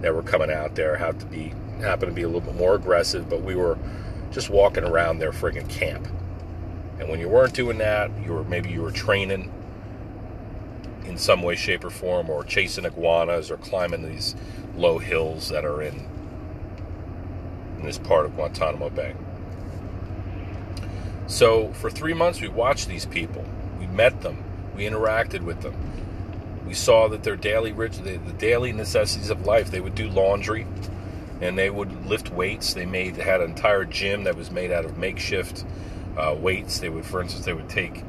that 0.00 0.14
were 0.14 0.22
coming 0.22 0.50
out 0.50 0.76
there. 0.76 0.96
Have 0.96 1.18
to 1.18 1.26
be 1.26 1.52
happen 1.82 2.08
to 2.08 2.14
be 2.14 2.22
a 2.22 2.26
little 2.26 2.40
bit 2.40 2.56
more 2.56 2.74
aggressive, 2.74 3.28
but 3.28 3.42
we 3.42 3.54
were 3.54 3.78
just 4.30 4.50
walking 4.50 4.84
around 4.84 5.18
their 5.18 5.32
friggin' 5.32 5.68
camp. 5.68 6.06
And 6.98 7.08
when 7.08 7.18
you 7.18 7.28
weren't 7.28 7.54
doing 7.54 7.78
that, 7.78 8.10
you 8.24 8.32
were 8.32 8.44
maybe 8.44 8.70
you 8.70 8.82
were 8.82 8.92
training 8.92 9.50
in 11.04 11.16
some 11.18 11.42
way, 11.42 11.56
shape, 11.56 11.84
or 11.84 11.90
form, 11.90 12.30
or 12.30 12.44
chasing 12.44 12.84
iguanas, 12.84 13.50
or 13.50 13.56
climbing 13.56 14.02
these 14.02 14.36
low 14.76 14.98
hills 14.98 15.48
that 15.48 15.64
are 15.64 15.82
in, 15.82 16.06
in 17.78 17.84
this 17.84 17.98
part 17.98 18.26
of 18.26 18.36
Guantanamo 18.36 18.90
Bay. 18.90 19.14
So 21.26 21.72
for 21.74 21.90
three 21.90 22.14
months, 22.14 22.40
we 22.40 22.48
watched 22.48 22.88
these 22.88 23.06
people. 23.06 23.44
We 23.78 23.86
met 23.86 24.20
them. 24.20 24.44
We 24.76 24.84
interacted 24.84 25.42
with 25.42 25.62
them. 25.62 25.74
We 26.66 26.74
saw 26.74 27.08
that 27.08 27.22
their 27.22 27.36
daily 27.36 27.72
rich, 27.72 27.98
the, 27.98 28.16
the 28.18 28.32
daily 28.32 28.72
necessities 28.72 29.30
of 29.30 29.46
life. 29.46 29.70
They 29.70 29.80
would 29.80 29.94
do 29.94 30.08
laundry, 30.08 30.66
and 31.40 31.58
they 31.58 31.70
would 31.70 32.06
lift 32.06 32.30
weights. 32.30 32.74
They 32.74 32.86
made 32.86 33.16
had 33.16 33.40
an 33.40 33.50
entire 33.50 33.84
gym 33.84 34.24
that 34.24 34.36
was 34.36 34.50
made 34.50 34.70
out 34.70 34.84
of 34.84 34.98
makeshift 34.98 35.64
uh, 36.16 36.36
weights. 36.38 36.78
They 36.78 36.88
would, 36.88 37.06
for 37.06 37.20
instance, 37.20 37.44
they 37.44 37.52
would 37.52 37.68
take 37.68 38.02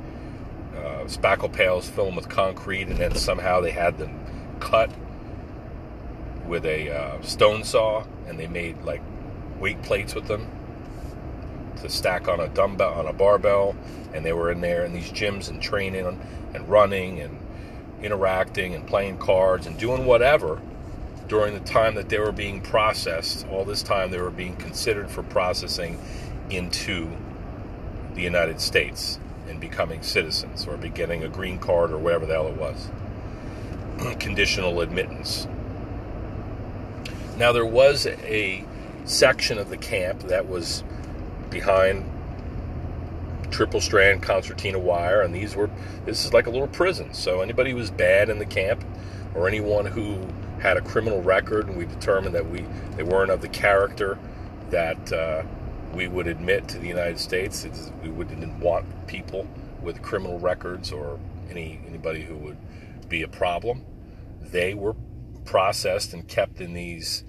uh, 0.76 1.06
spackle 1.06 1.52
pails, 1.52 1.90
fill 1.90 2.06
them 2.06 2.16
with 2.16 2.30
concrete, 2.30 2.88
and 2.88 2.98
then 2.98 3.16
somehow 3.16 3.62
they 3.62 3.72
had 3.72 3.98
them 3.98 4.20
cut 4.60 4.92
with 6.46 6.66
a 6.66 6.90
uh, 6.90 7.22
stone 7.22 7.64
saw, 7.64 8.04
and 8.28 8.38
they 8.38 8.48
made 8.48 8.82
like 8.84 9.02
weight 9.60 9.82
plates 9.84 10.14
with 10.14 10.28
them 10.28 10.48
to 11.82 11.90
stack 11.90 12.28
on 12.28 12.40
a 12.40 12.50
dumbbell 12.50 12.94
on 12.94 13.08
a 13.08 13.14
barbell, 13.14 13.76
and 14.14 14.26
they 14.26 14.34
were 14.34 14.52
in 14.52 14.62
there 14.62 14.84
in 14.84 14.92
these 14.92 15.10
gyms 15.12 15.50
and 15.50 15.62
training 15.62 16.06
and 16.54 16.68
running 16.68 17.22
and 17.22 17.40
interacting 18.04 18.76
and 18.76 18.86
playing 18.88 19.18
cards 19.18 19.68
and 19.68 19.78
doing 19.78 20.06
whatever 20.06 20.60
during 21.32 21.54
the 21.54 21.62
time 21.62 21.96
that 21.96 22.10
they 22.10 22.20
were 22.20 22.34
being 22.34 22.60
processed. 22.60 23.48
All 23.48 23.64
this 23.64 23.82
time 23.82 24.12
they 24.12 24.20
were 24.20 24.30
being 24.30 24.58
considered 24.58 25.10
for 25.10 25.24
processing 25.24 25.98
into 26.50 27.10
the 28.16 28.22
United 28.22 28.60
States 28.60 29.18
and 29.48 29.58
becoming 29.58 30.04
citizens 30.04 30.68
or 30.68 30.76
getting 30.76 31.24
a 31.24 31.30
green 31.30 31.58
card 31.58 31.94
or 31.94 31.98
whatever 31.98 32.26
the 32.26 32.34
hell 32.34 32.50
it 32.50 32.58
was. 32.58 32.90
Conditional 34.20 34.82
admittance. 34.82 35.48
Now, 37.38 37.54
there 37.54 37.66
was 37.66 38.06
a 38.08 38.66
section 39.06 39.58
of 39.58 39.70
the 39.70 39.78
camp 39.78 40.24
that 40.24 40.50
was 40.50 40.84
behind 41.50 42.04
triple 43.52 43.80
strand 43.80 44.22
concertina 44.22 44.80
wire, 44.80 45.22
and 45.22 45.34
these 45.34 45.56
were 45.56 45.70
this 46.04 46.26
is 46.26 46.34
like 46.34 46.48
a 46.48 46.50
little 46.50 46.68
prison. 46.68 47.14
So 47.14 47.40
anybody 47.40 47.72
who 47.72 47.78
was 47.78 47.90
bad 47.90 48.30
in 48.30 48.38
the 48.38 48.46
camp, 48.46 48.84
or 49.34 49.48
anyone 49.48 49.86
who 49.86 50.28
had 50.62 50.78
a 50.78 50.82
criminal 50.82 51.22
record, 51.22 51.68
and 51.68 51.76
we 51.76 51.86
determined 51.86 52.36
that 52.36 52.50
we 52.50 52.66
they 52.96 53.04
weren't 53.04 53.32
of 53.32 53.42
the 53.42 53.50
character 53.50 54.18
that 54.70 55.12
uh, 55.12 55.44
we 55.94 56.08
would 56.08 56.28
admit 56.28 56.68
to 56.70 56.78
the 56.78 56.88
United 56.88 57.20
States. 57.20 57.66
It's, 57.66 57.92
we 58.04 58.10
wouldn't 58.10 58.60
want 58.60 58.86
people 59.08 59.48
with 59.82 60.02
criminal 60.02 60.40
records 60.40 60.92
or 60.92 61.20
any 61.50 61.80
anybody 61.88 62.22
who 62.22 62.36
would 62.38 62.58
be 63.10 63.24
a 63.24 63.28
problem. 63.28 63.84
They 64.40 64.74
were 64.74 64.96
processed 65.46 66.14
and 66.14 66.28
kept 66.28 66.62
in 66.62 66.74
these 66.74 67.24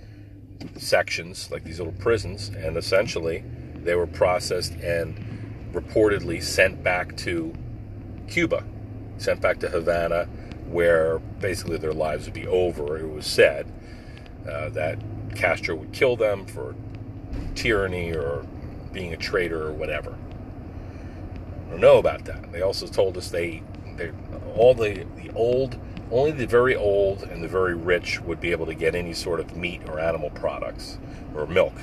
sections, 0.77 1.51
like 1.51 1.65
these 1.65 1.79
little 1.79 1.95
prisons, 1.95 2.51
and 2.51 2.77
essentially 2.77 3.43
they 3.77 3.95
were 3.95 4.07
processed 4.07 4.75
and 4.75 5.19
reportedly 5.73 6.43
sent 6.43 6.83
back 6.83 7.17
to 7.17 7.55
Cuba, 8.29 8.62
sent 9.17 9.41
back 9.41 9.59
to 9.61 9.69
Havana, 9.69 10.29
where 10.73 11.19
basically 11.19 11.76
their 11.76 11.93
lives 11.93 12.25
would 12.25 12.35
be 12.35 12.47
over. 12.47 12.99
It 12.99 13.09
was 13.09 13.26
said 13.26 13.71
uh, 14.49 14.71
that 14.71 14.99
Castro 15.35 15.75
would 15.76 15.93
kill 15.93 16.17
them 16.17 16.47
for 16.47 16.75
tyranny 17.55 18.12
or 18.12 18.47
being 18.93 19.12
a 19.12 19.17
traitor 19.17 19.69
or 19.69 19.73
whatever. 19.73 20.17
I 21.67 21.71
don't 21.71 21.81
know 21.81 21.99
about 21.99 22.25
that. 22.25 22.52
They 22.52 22.62
also 22.62 22.87
told 22.87 23.17
us 23.17 23.29
they, 23.29 23.62
they 23.97 24.12
all 24.55 24.75
the, 24.75 25.07
the 25.17 25.31
old, 25.35 25.79
only 26.11 26.33
the 26.33 26.47
very 26.47 26.76
old 26.76 27.23
and 27.23 27.43
the 27.43 27.49
very 27.49 27.75
rich 27.75 28.21
would 28.21 28.41
be 28.41 28.50
able 28.50 28.67
to 28.67 28.75
get 28.75 28.95
any 28.95 29.14
sort 29.14 29.41
of 29.41 29.57
meat 29.57 29.83
or 29.88 29.99
animal 29.99 30.31
products 30.31 30.99
or 31.35 31.47
milk. 31.47 31.75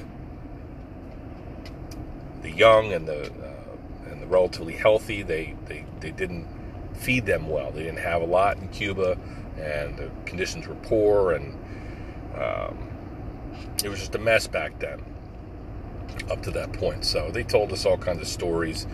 The 2.42 2.52
young 2.52 2.94
and 2.94 3.08
the 3.08 3.32
uh, 3.32 4.12
and 4.12 4.22
the 4.22 4.28
relatively 4.28 4.74
healthy, 4.74 5.24
they, 5.24 5.56
they, 5.66 5.86
they 6.00 6.12
didn't 6.12 6.48
feed 7.00 7.26
them 7.26 7.48
well. 7.50 7.72
They 7.72 7.84
didn't 7.84 8.00
have 8.00 8.22
a 8.22 8.26
lot 8.26 8.58
in 8.58 8.68
Cuba, 8.70 9.18
and 9.58 9.98
the 9.98 10.12
conditions 10.26 10.68
were 10.68 10.76
poor, 10.76 11.34
and 11.34 11.58
um, 12.36 12.90
it 13.84 13.90
was 13.90 14.00
just 14.00 14.16
a 14.16 14.20
mess 14.20 14.48
back 14.48 14.78
then 14.80 15.02
up 16.30 16.44
to 16.44 16.52
that 16.52 16.74
point. 16.74 17.06
So 17.06 17.32
they 17.32 17.44
told 17.44 17.72
us 17.72 17.86
all 17.86 17.98
kinds 17.98 18.22
of 18.22 18.28
stories. 18.28 18.86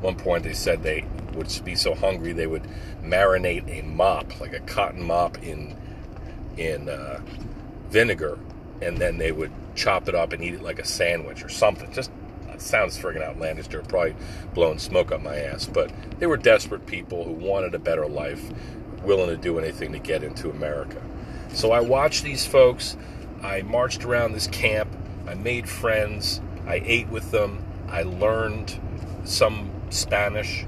one 0.00 0.16
point, 0.16 0.44
they 0.44 0.52
said 0.52 0.82
they 0.82 1.04
would 1.34 1.50
be 1.64 1.74
so 1.74 1.94
hungry 1.94 2.32
they 2.32 2.46
would 2.46 2.64
marinate 3.02 3.68
a 3.68 3.82
mop, 3.82 4.40
like 4.40 4.52
a 4.52 4.60
cotton 4.60 5.02
mop, 5.02 5.42
in 5.42 5.76
in 6.56 6.88
uh, 6.88 7.20
vinegar, 7.90 8.38
and 8.80 8.98
then 8.98 9.18
they 9.18 9.32
would 9.32 9.50
chop 9.74 10.08
it 10.08 10.14
up 10.14 10.32
and 10.32 10.42
eat 10.42 10.54
it 10.54 10.62
like 10.62 10.78
a 10.78 10.84
sandwich 10.84 11.44
or 11.44 11.48
something. 11.48 11.90
Just 11.92 12.10
sounds 12.64 12.98
friggin' 12.98 13.22
outlandish. 13.22 13.68
They're 13.68 13.82
probably 13.82 14.16
blowing 14.54 14.78
smoke 14.78 15.12
up 15.12 15.22
my 15.22 15.36
ass, 15.36 15.66
but 15.66 15.92
they 16.18 16.26
were 16.26 16.36
desperate 16.36 16.86
people 16.86 17.24
who 17.24 17.32
wanted 17.32 17.74
a 17.74 17.78
better 17.78 18.06
life, 18.06 18.42
willing 19.02 19.28
to 19.28 19.36
do 19.36 19.58
anything 19.58 19.92
to 19.92 19.98
get 19.98 20.22
into 20.22 20.50
America. 20.50 21.00
So 21.52 21.72
I 21.72 21.80
watched 21.80 22.24
these 22.24 22.46
folks. 22.46 22.96
I 23.42 23.62
marched 23.62 24.04
around 24.04 24.32
this 24.32 24.46
camp. 24.48 24.90
I 25.26 25.34
made 25.34 25.68
friends. 25.68 26.40
I 26.66 26.82
ate 26.84 27.08
with 27.08 27.30
them. 27.30 27.62
I 27.88 28.02
learned 28.02 28.78
some 29.24 29.70
Spanish, 29.90 30.64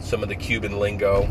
some 0.00 0.22
of 0.22 0.28
the 0.28 0.36
Cuban 0.36 0.78
lingo, 0.78 1.28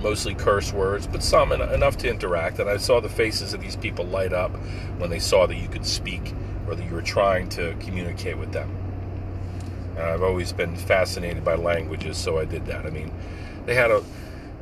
mostly 0.00 0.34
curse 0.34 0.72
words, 0.72 1.06
but 1.06 1.22
some 1.22 1.52
enough 1.52 1.98
to 1.98 2.08
interact. 2.08 2.58
And 2.58 2.68
I 2.68 2.78
saw 2.78 3.00
the 3.00 3.08
faces 3.08 3.54
of 3.54 3.60
these 3.60 3.76
people 3.76 4.04
light 4.04 4.32
up 4.32 4.50
when 4.98 5.10
they 5.10 5.18
saw 5.18 5.46
that 5.46 5.56
you 5.56 5.68
could 5.68 5.86
speak 5.86 6.34
or 6.68 6.74
that 6.74 6.84
you 6.84 6.94
were 6.94 7.02
trying 7.02 7.48
to 7.48 7.74
communicate 7.80 8.38
with 8.38 8.52
them. 8.52 8.70
I've 9.98 10.22
always 10.22 10.52
been 10.52 10.76
fascinated 10.76 11.44
by 11.44 11.56
languages, 11.56 12.16
so 12.16 12.38
I 12.38 12.44
did 12.44 12.66
that. 12.66 12.86
I 12.86 12.90
mean, 12.90 13.12
they 13.66 13.74
had 13.74 13.90
a 13.90 14.04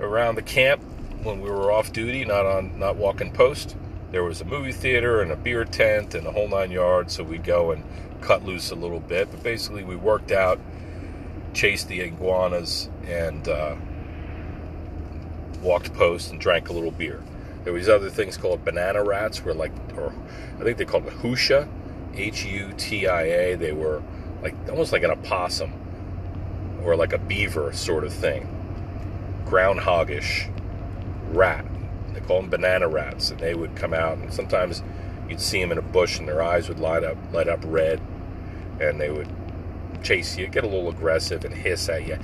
around 0.00 0.36
the 0.36 0.42
camp 0.42 0.82
when 1.22 1.40
we 1.40 1.50
were 1.50 1.70
off 1.72 1.92
duty, 1.92 2.24
not 2.24 2.46
on 2.46 2.78
not 2.78 2.96
walking 2.96 3.32
post. 3.32 3.76
There 4.12 4.24
was 4.24 4.40
a 4.40 4.44
movie 4.44 4.72
theater 4.72 5.20
and 5.20 5.30
a 5.32 5.36
beer 5.36 5.64
tent 5.64 6.14
and 6.14 6.26
a 6.26 6.32
whole 6.32 6.48
nine 6.48 6.70
yards. 6.70 7.14
So 7.14 7.24
we'd 7.24 7.44
go 7.44 7.72
and 7.72 7.84
cut 8.20 8.44
loose 8.44 8.70
a 8.70 8.74
little 8.74 9.00
bit. 9.00 9.30
But 9.30 9.42
basically, 9.42 9.84
we 9.84 9.96
worked 9.96 10.32
out, 10.32 10.58
chased 11.52 11.88
the 11.88 12.00
iguanas, 12.00 12.88
and 13.06 13.46
uh, 13.48 13.76
walked 15.60 15.92
post 15.94 16.30
and 16.30 16.40
drank 16.40 16.68
a 16.68 16.72
little 16.72 16.92
beer. 16.92 17.22
There 17.64 17.72
was 17.72 17.88
other 17.88 18.10
things 18.10 18.36
called 18.36 18.64
banana 18.64 19.02
rats, 19.02 19.44
where 19.44 19.54
like, 19.54 19.72
or 19.96 20.14
I 20.58 20.62
think 20.62 20.78
they 20.78 20.84
called 20.84 21.06
it 21.06 21.12
hutia, 22.16 22.26
H-U-T-I-A. 22.26 23.56
They 23.56 23.72
were 23.72 24.02
like 24.42 24.54
almost 24.68 24.92
like 24.92 25.02
an 25.02 25.10
opossum 25.10 25.72
or 26.82 26.96
like 26.96 27.12
a 27.12 27.18
beaver 27.18 27.72
sort 27.72 28.04
of 28.04 28.12
thing, 28.12 28.48
groundhogish 29.44 30.52
rat. 31.32 31.66
They 32.12 32.20
call 32.20 32.40
them 32.40 32.50
banana 32.50 32.88
rats, 32.88 33.30
and 33.30 33.40
they 33.40 33.54
would 33.54 33.74
come 33.76 33.92
out, 33.92 34.18
and 34.18 34.32
sometimes 34.32 34.82
you'd 35.28 35.40
see 35.40 35.60
them 35.60 35.72
in 35.72 35.78
a 35.78 35.82
bush, 35.82 36.18
and 36.18 36.28
their 36.28 36.42
eyes 36.42 36.68
would 36.68 36.78
light 36.78 37.04
up, 37.04 37.16
light 37.32 37.48
up 37.48 37.60
red, 37.64 38.00
and 38.80 39.00
they 39.00 39.10
would 39.10 39.28
chase 40.02 40.36
you, 40.36 40.46
get 40.46 40.64
a 40.64 40.66
little 40.66 40.88
aggressive, 40.88 41.44
and 41.44 41.54
hiss 41.54 41.88
at 41.88 42.06
you. 42.06 42.18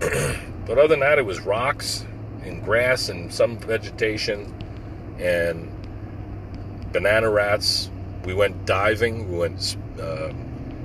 but 0.66 0.78
other 0.78 0.88
than 0.88 1.00
that, 1.00 1.18
it 1.18 1.24
was 1.24 1.40
rocks 1.40 2.04
and 2.42 2.64
grass 2.64 3.08
and 3.08 3.32
some 3.32 3.58
vegetation 3.58 4.54
and 5.18 5.70
banana 6.92 7.30
rats. 7.30 7.90
We 8.24 8.34
went 8.34 8.66
diving, 8.66 9.30
we 9.30 9.38
went 9.38 9.76
uh, 10.00 10.32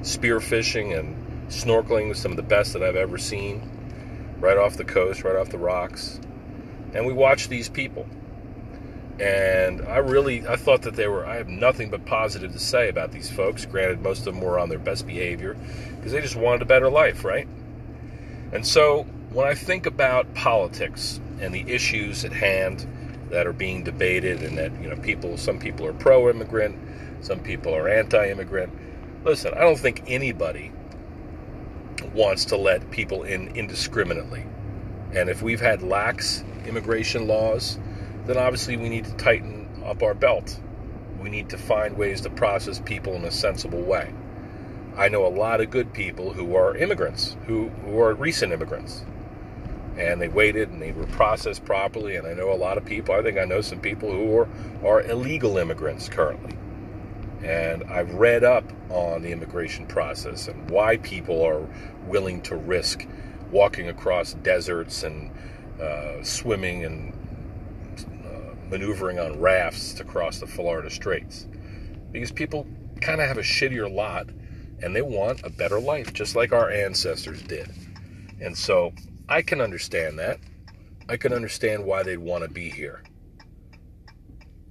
spear 0.01 0.39
fishing 0.39 0.93
and 0.93 1.49
snorkeling 1.49 2.09
with 2.09 2.17
some 2.17 2.31
of 2.31 2.37
the 2.37 2.43
best 2.43 2.73
that 2.73 2.83
I've 2.83 2.95
ever 2.95 3.17
seen. 3.17 3.71
Right 4.39 4.57
off 4.57 4.77
the 4.77 4.83
coast, 4.83 5.23
right 5.23 5.35
off 5.35 5.49
the 5.49 5.57
rocks. 5.57 6.19
And 6.93 7.05
we 7.05 7.13
watched 7.13 7.49
these 7.49 7.69
people. 7.69 8.07
And 9.19 9.81
I 9.81 9.97
really, 9.97 10.45
I 10.45 10.57
thought 10.57 10.81
that 10.83 10.95
they 10.95 11.07
were, 11.07 11.25
I 11.25 11.35
have 11.35 11.47
nothing 11.47 11.89
but 11.89 12.05
positive 12.05 12.51
to 12.51 12.59
say 12.59 12.89
about 12.89 13.11
these 13.11 13.31
folks. 13.31 13.65
Granted, 13.65 14.01
most 14.01 14.19
of 14.19 14.25
them 14.25 14.41
were 14.41 14.59
on 14.59 14.67
their 14.67 14.79
best 14.79 15.07
behavior 15.07 15.55
because 15.95 16.11
they 16.11 16.21
just 16.21 16.35
wanted 16.35 16.61
a 16.61 16.65
better 16.65 16.89
life, 16.89 17.23
right? 17.23 17.47
And 18.51 18.65
so 18.65 19.03
when 19.31 19.47
I 19.47 19.55
think 19.55 19.85
about 19.85 20.33
politics 20.33 21.19
and 21.39 21.53
the 21.53 21.61
issues 21.61 22.25
at 22.25 22.33
hand 22.33 22.87
that 23.29 23.47
are 23.47 23.53
being 23.53 23.83
debated 23.83 24.43
and 24.43 24.57
that, 24.57 24.71
you 24.81 24.89
know, 24.89 24.95
people, 24.97 25.37
some 25.37 25.59
people 25.59 25.85
are 25.85 25.93
pro 25.93 26.29
immigrant, 26.29 26.77
some 27.25 27.39
people 27.39 27.73
are 27.73 27.89
anti 27.89 28.29
immigrant. 28.29 28.71
Listen, 29.23 29.55
I 29.55 29.61
don't 29.61 29.79
think 29.79 30.03
anybody 30.05 30.71
wants 32.13 32.45
to 32.45 32.55
let 32.55 32.91
people 32.91 33.23
in 33.23 33.47
indiscriminately. 33.55 34.45
And 35.11 35.27
if 35.27 35.41
we've 35.41 35.59
had 35.59 35.81
lax 35.81 36.43
immigration 36.67 37.25
laws, 37.25 37.79
then 38.27 38.37
obviously 38.37 38.77
we 38.77 38.89
need 38.89 39.05
to 39.05 39.13
tighten 39.15 39.67
up 39.83 40.03
our 40.03 40.13
belt. 40.13 40.59
We 41.19 41.29
need 41.29 41.49
to 41.49 41.57
find 41.57 41.97
ways 41.97 42.21
to 42.21 42.29
process 42.29 42.79
people 42.79 43.15
in 43.15 43.23
a 43.23 43.31
sensible 43.31 43.81
way. 43.81 44.13
I 44.95 45.09
know 45.09 45.25
a 45.25 45.27
lot 45.27 45.61
of 45.61 45.71
good 45.71 45.93
people 45.93 46.31
who 46.31 46.55
are 46.55 46.77
immigrants, 46.77 47.35
who, 47.47 47.69
who 47.69 47.99
are 48.01 48.13
recent 48.13 48.53
immigrants. 48.53 49.03
And 49.97 50.21
they 50.21 50.27
waited 50.27 50.69
and 50.69 50.79
they 50.79 50.91
were 50.91 51.07
processed 51.07 51.65
properly. 51.65 52.17
And 52.17 52.27
I 52.27 52.33
know 52.33 52.51
a 52.51 52.53
lot 52.53 52.77
of 52.77 52.85
people, 52.85 53.15
I 53.15 53.23
think 53.23 53.39
I 53.39 53.45
know 53.45 53.61
some 53.61 53.79
people 53.79 54.11
who 54.11 54.37
are, 54.37 54.47
are 54.85 55.01
illegal 55.01 55.57
immigrants 55.57 56.07
currently. 56.07 56.55
And 57.45 57.83
I've 57.83 58.11
read 58.15 58.43
up 58.43 58.63
on 58.89 59.21
the 59.21 59.31
immigration 59.31 59.85
process 59.85 60.47
and 60.47 60.67
why 60.71 60.97
people 60.97 61.43
are 61.43 61.61
willing 62.07 62.41
to 62.41 62.55
risk 62.55 63.05
walking 63.51 63.87
across 63.87 64.33
deserts 64.33 65.03
and 65.03 65.31
uh, 65.79 66.23
swimming 66.23 66.85
and 66.85 67.13
uh, 68.25 68.55
maneuvering 68.67 69.19
on 69.19 69.39
rafts 69.39 69.93
to 69.93 70.03
cross 70.03 70.39
the 70.39 70.47
Florida 70.47 70.89
Straits. 70.89 71.47
Because 72.11 72.31
people 72.31 72.65
kind 72.99 73.21
of 73.21 73.27
have 73.27 73.37
a 73.37 73.41
shittier 73.41 73.93
lot 73.93 74.27
and 74.81 74.95
they 74.95 75.03
want 75.03 75.43
a 75.43 75.49
better 75.51 75.79
life, 75.79 76.13
just 76.13 76.35
like 76.35 76.51
our 76.51 76.71
ancestors 76.71 77.43
did. 77.43 77.69
And 78.41 78.57
so 78.57 78.91
I 79.29 79.43
can 79.43 79.61
understand 79.61 80.17
that. 80.17 80.39
I 81.07 81.17
can 81.17 81.31
understand 81.31 81.85
why 81.85 82.01
they'd 82.01 82.17
want 82.17 82.43
to 82.43 82.49
be 82.49 82.71
here. 82.71 83.03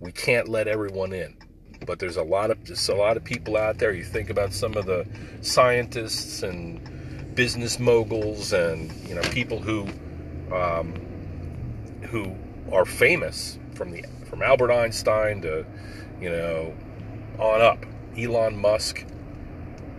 We 0.00 0.10
can't 0.10 0.48
let 0.48 0.66
everyone 0.66 1.12
in 1.12 1.36
but 1.84 1.98
there's 1.98 2.16
a 2.16 2.22
lot 2.22 2.50
of 2.50 2.62
just 2.64 2.88
a 2.88 2.94
lot 2.94 3.16
of 3.16 3.24
people 3.24 3.56
out 3.56 3.78
there. 3.78 3.92
You 3.92 4.04
think 4.04 4.30
about 4.30 4.52
some 4.52 4.76
of 4.76 4.86
the 4.86 5.06
scientists 5.40 6.42
and 6.42 6.80
business 7.34 7.78
moguls, 7.78 8.52
and 8.52 8.92
you 9.08 9.14
know 9.14 9.22
people 9.22 9.60
who 9.60 9.88
um, 10.54 10.94
who 12.02 12.34
are 12.72 12.84
famous 12.84 13.58
from 13.74 13.90
the 13.90 14.04
from 14.24 14.42
Albert 14.42 14.72
Einstein 14.72 15.42
to 15.42 15.64
you 16.20 16.30
know 16.30 16.74
on 17.38 17.60
up, 17.60 17.84
Elon 18.16 18.56
Musk, 18.56 19.04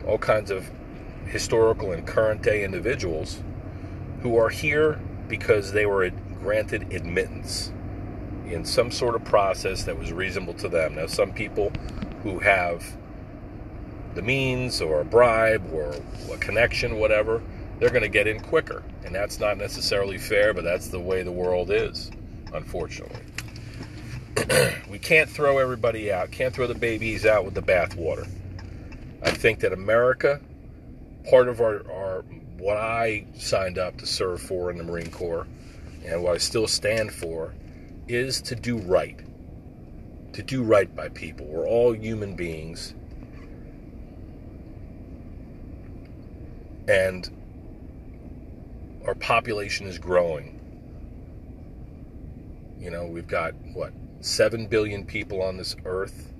all 0.07 0.17
kinds 0.17 0.51
of 0.51 0.69
historical 1.25 1.91
and 1.91 2.05
current 2.05 2.41
day 2.41 2.63
individuals 2.63 3.41
who 4.21 4.37
are 4.37 4.49
here 4.49 4.99
because 5.27 5.71
they 5.71 5.85
were 5.85 6.09
granted 6.41 6.93
admittance 6.93 7.71
in 8.51 8.65
some 8.65 8.91
sort 8.91 9.15
of 9.15 9.23
process 9.23 9.83
that 9.83 9.97
was 9.97 10.11
reasonable 10.11 10.53
to 10.55 10.69
them. 10.69 10.95
Now, 10.95 11.07
some 11.07 11.31
people 11.31 11.71
who 12.23 12.39
have 12.39 12.83
the 14.13 14.21
means 14.21 14.81
or 14.81 15.01
a 15.01 15.05
bribe 15.05 15.63
or 15.73 15.95
a 16.31 16.37
connection, 16.37 16.97
whatever, 16.97 17.41
they're 17.79 17.89
going 17.89 18.01
to 18.01 18.09
get 18.09 18.27
in 18.27 18.39
quicker. 18.39 18.83
And 19.03 19.13
that's 19.13 19.39
not 19.39 19.57
necessarily 19.57 20.17
fair, 20.17 20.53
but 20.53 20.63
that's 20.63 20.87
the 20.87 20.99
way 20.99 21.23
the 21.23 21.31
world 21.31 21.69
is, 21.71 22.11
unfortunately. 22.53 23.21
we 24.89 24.99
can't 24.99 25.29
throw 25.29 25.57
everybody 25.57 26.11
out, 26.11 26.31
can't 26.31 26.53
throw 26.53 26.67
the 26.67 26.75
babies 26.75 27.25
out 27.25 27.45
with 27.45 27.53
the 27.53 27.61
bathwater. 27.61 28.27
I 29.21 29.31
think 29.31 29.59
that 29.61 29.73
America, 29.73 30.39
part 31.29 31.47
of 31.47 31.61
our, 31.61 31.89
our 31.91 32.21
what 32.57 32.77
I 32.77 33.25
signed 33.37 33.77
up 33.77 33.97
to 33.97 34.05
serve 34.05 34.41
for 34.41 34.71
in 34.71 34.77
the 34.77 34.83
Marine 34.83 35.11
Corps, 35.11 35.45
and 36.05 36.23
what 36.23 36.35
I 36.35 36.37
still 36.37 36.67
stand 36.67 37.11
for, 37.11 37.53
is 38.07 38.41
to 38.41 38.55
do 38.55 38.77
right. 38.77 39.19
To 40.33 40.43
do 40.43 40.63
right 40.63 40.93
by 40.95 41.09
people. 41.09 41.45
We're 41.45 41.67
all 41.67 41.93
human 41.93 42.35
beings. 42.35 42.93
And 46.87 47.29
our 49.05 49.15
population 49.15 49.87
is 49.87 49.97
growing. 49.97 50.61
You 52.79 52.91
know, 52.91 53.05
we've 53.05 53.27
got, 53.27 53.55
what, 53.73 53.91
7 54.21 54.67
billion 54.67 55.05
people 55.05 55.41
on 55.41 55.57
this 55.57 55.75
earth. 55.85 56.31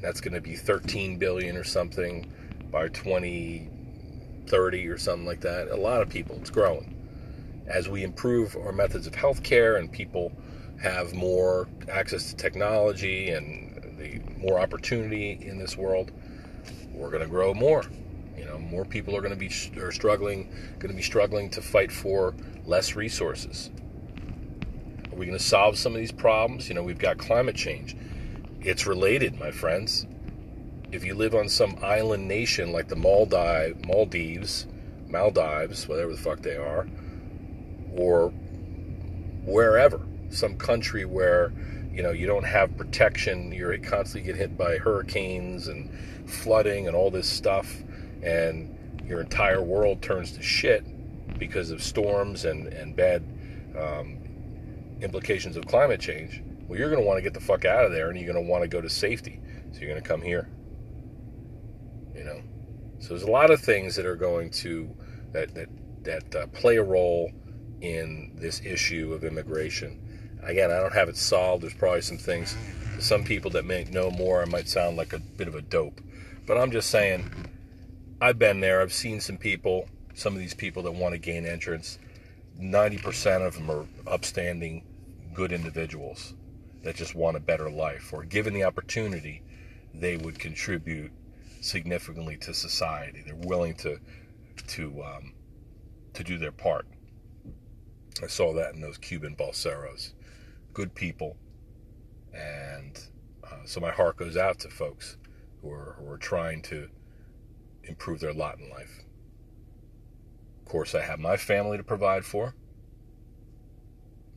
That's 0.00 0.20
going 0.20 0.34
to 0.34 0.40
be 0.40 0.54
13 0.54 1.18
billion 1.18 1.56
or 1.56 1.64
something 1.64 2.30
by 2.70 2.86
2030 2.88 4.88
or 4.88 4.98
something 4.98 5.26
like 5.26 5.40
that. 5.40 5.68
A 5.68 5.76
lot 5.76 6.02
of 6.02 6.08
people. 6.08 6.36
It's 6.36 6.50
growing. 6.50 6.92
As 7.66 7.88
we 7.88 8.04
improve 8.04 8.56
our 8.56 8.72
methods 8.72 9.08
of 9.08 9.14
healthcare 9.14 9.78
and 9.78 9.90
people 9.90 10.30
have 10.80 11.14
more 11.14 11.68
access 11.90 12.30
to 12.30 12.36
technology 12.36 13.30
and 13.30 13.96
the 13.98 14.20
more 14.38 14.58
opportunity 14.60 15.38
in 15.40 15.58
this 15.58 15.76
world, 15.76 16.12
we're 16.92 17.10
going 17.10 17.22
to 17.22 17.28
grow 17.28 17.54
more. 17.54 17.84
You 18.36 18.44
know, 18.44 18.58
more 18.58 18.84
people 18.84 19.16
are 19.16 19.20
going 19.20 19.32
to 19.32 19.38
be 19.38 19.50
are 19.80 19.92
struggling, 19.92 20.50
going 20.78 20.90
to 20.90 20.96
be 20.96 21.02
struggling 21.02 21.50
to 21.50 21.62
fight 21.62 21.90
for 21.90 22.34
less 22.66 22.94
resources. 22.94 23.70
Are 25.10 25.16
we 25.16 25.26
going 25.26 25.38
to 25.38 25.44
solve 25.44 25.78
some 25.78 25.94
of 25.94 25.98
these 25.98 26.12
problems? 26.12 26.68
You 26.68 26.74
know, 26.74 26.82
we've 26.82 26.98
got 26.98 27.16
climate 27.16 27.56
change. 27.56 27.96
It's 28.60 28.86
related, 28.86 29.38
my 29.38 29.50
friends. 29.50 30.06
If 30.92 31.04
you 31.04 31.14
live 31.14 31.34
on 31.34 31.48
some 31.48 31.78
island 31.82 32.28
nation 32.28 32.72
like 32.72 32.88
the 32.88 32.96
Maldives, 32.96 33.84
Maldives, 33.86 34.66
Maldives, 35.08 35.88
whatever 35.88 36.12
the 36.12 36.18
fuck 36.18 36.42
they 36.42 36.56
are, 36.56 36.86
or 37.94 38.28
wherever, 39.44 40.00
some 40.30 40.56
country 40.56 41.04
where 41.04 41.52
you 41.92 42.02
know 42.02 42.10
you 42.10 42.26
don't 42.26 42.44
have 42.44 42.76
protection. 42.76 43.52
You're 43.52 43.76
constantly 43.78 44.30
get 44.30 44.36
hit 44.36 44.56
by 44.56 44.78
hurricanes 44.78 45.68
and 45.68 45.90
flooding 46.28 46.86
and 46.86 46.96
all 46.96 47.10
this 47.10 47.28
stuff 47.28 47.82
and 48.22 48.72
your 49.06 49.20
entire 49.20 49.62
world 49.62 50.02
turns 50.02 50.32
to 50.32 50.42
shit 50.42 50.84
because 51.38 51.70
of 51.70 51.82
storms 51.82 52.44
and 52.44 52.68
and 52.68 52.96
bad 52.96 53.22
um, 53.78 54.18
implications 55.00 55.56
of 55.56 55.66
climate 55.66 56.00
change. 56.00 56.42
Well 56.66 56.78
you're 56.78 56.90
going 56.90 57.02
to 57.02 57.06
want 57.06 57.18
to 57.18 57.22
get 57.22 57.34
the 57.34 57.40
fuck 57.40 57.64
out 57.64 57.84
of 57.84 57.92
there 57.92 58.08
and 58.10 58.18
you're 58.18 58.32
going 58.32 58.44
to 58.44 58.50
want 58.50 58.62
to 58.62 58.68
go 58.68 58.80
to 58.80 58.90
safety. 58.90 59.40
So 59.72 59.80
you're 59.80 59.90
going 59.90 60.02
to 60.02 60.08
come 60.08 60.22
here 60.22 60.48
you 62.16 62.24
know? 62.24 62.42
So 62.98 63.10
there's 63.10 63.22
a 63.22 63.30
lot 63.30 63.50
of 63.50 63.60
things 63.60 63.94
that 63.96 64.06
are 64.06 64.16
going 64.16 64.50
to 64.50 64.90
that 65.32 65.54
that 65.54 65.68
that 66.02 66.34
uh, 66.34 66.46
play 66.48 66.76
a 66.76 66.82
role 66.82 67.30
in 67.80 68.32
this 68.36 68.62
issue 68.64 69.12
of 69.12 69.22
immigration 69.22 70.00
Again, 70.46 70.70
I 70.70 70.78
don't 70.78 70.94
have 70.94 71.08
it 71.08 71.16
solved. 71.16 71.62
There's 71.62 71.74
probably 71.74 72.02
some 72.02 72.18
things, 72.18 72.56
some 73.00 73.24
people 73.24 73.50
that 73.52 73.64
may 73.64 73.84
know 73.84 74.10
more, 74.10 74.42
I 74.42 74.46
might 74.46 74.68
sound 74.68 74.96
like 74.96 75.12
a 75.12 75.18
bit 75.18 75.48
of 75.48 75.54
a 75.54 75.62
dope. 75.62 76.00
But 76.46 76.56
I'm 76.56 76.70
just 76.70 76.88
saying, 76.90 77.28
I've 78.20 78.38
been 78.38 78.60
there. 78.60 78.80
I've 78.80 78.92
seen 78.92 79.20
some 79.20 79.36
people, 79.36 79.88
some 80.14 80.34
of 80.34 80.38
these 80.38 80.54
people 80.54 80.84
that 80.84 80.92
want 80.92 81.12
to 81.12 81.18
gain 81.18 81.44
entrance. 81.44 81.98
90% 82.60 83.46
of 83.46 83.54
them 83.54 83.70
are 83.70 83.86
upstanding, 84.06 84.84
good 85.34 85.52
individuals 85.52 86.32
that 86.82 86.94
just 86.94 87.16
want 87.16 87.36
a 87.36 87.40
better 87.40 87.68
life, 87.68 88.12
or 88.12 88.22
given 88.24 88.54
the 88.54 88.62
opportunity, 88.62 89.42
they 89.92 90.16
would 90.16 90.38
contribute 90.38 91.10
significantly 91.60 92.36
to 92.36 92.54
society. 92.54 93.22
They're 93.26 93.34
willing 93.34 93.74
to 93.76 93.98
to 94.68 95.02
um, 95.02 95.34
to 96.14 96.24
do 96.24 96.38
their 96.38 96.52
part. 96.52 96.86
I 98.22 98.28
saw 98.28 98.54
that 98.54 98.74
in 98.74 98.80
those 98.80 98.98
Cuban 98.98 99.34
balseros. 99.36 100.12
Good 100.76 100.94
people, 100.94 101.38
and 102.34 103.00
uh, 103.42 103.64
so 103.64 103.80
my 103.80 103.90
heart 103.90 104.18
goes 104.18 104.36
out 104.36 104.58
to 104.58 104.68
folks 104.68 105.16
who 105.62 105.70
are, 105.72 105.96
who 105.98 106.06
are 106.10 106.18
trying 106.18 106.60
to 106.64 106.90
improve 107.84 108.20
their 108.20 108.34
lot 108.34 108.58
in 108.58 108.68
life. 108.68 109.00
Of 110.60 110.68
course, 110.70 110.94
I 110.94 111.00
have 111.00 111.18
my 111.18 111.38
family 111.38 111.78
to 111.78 111.82
provide 111.82 112.26
for. 112.26 112.54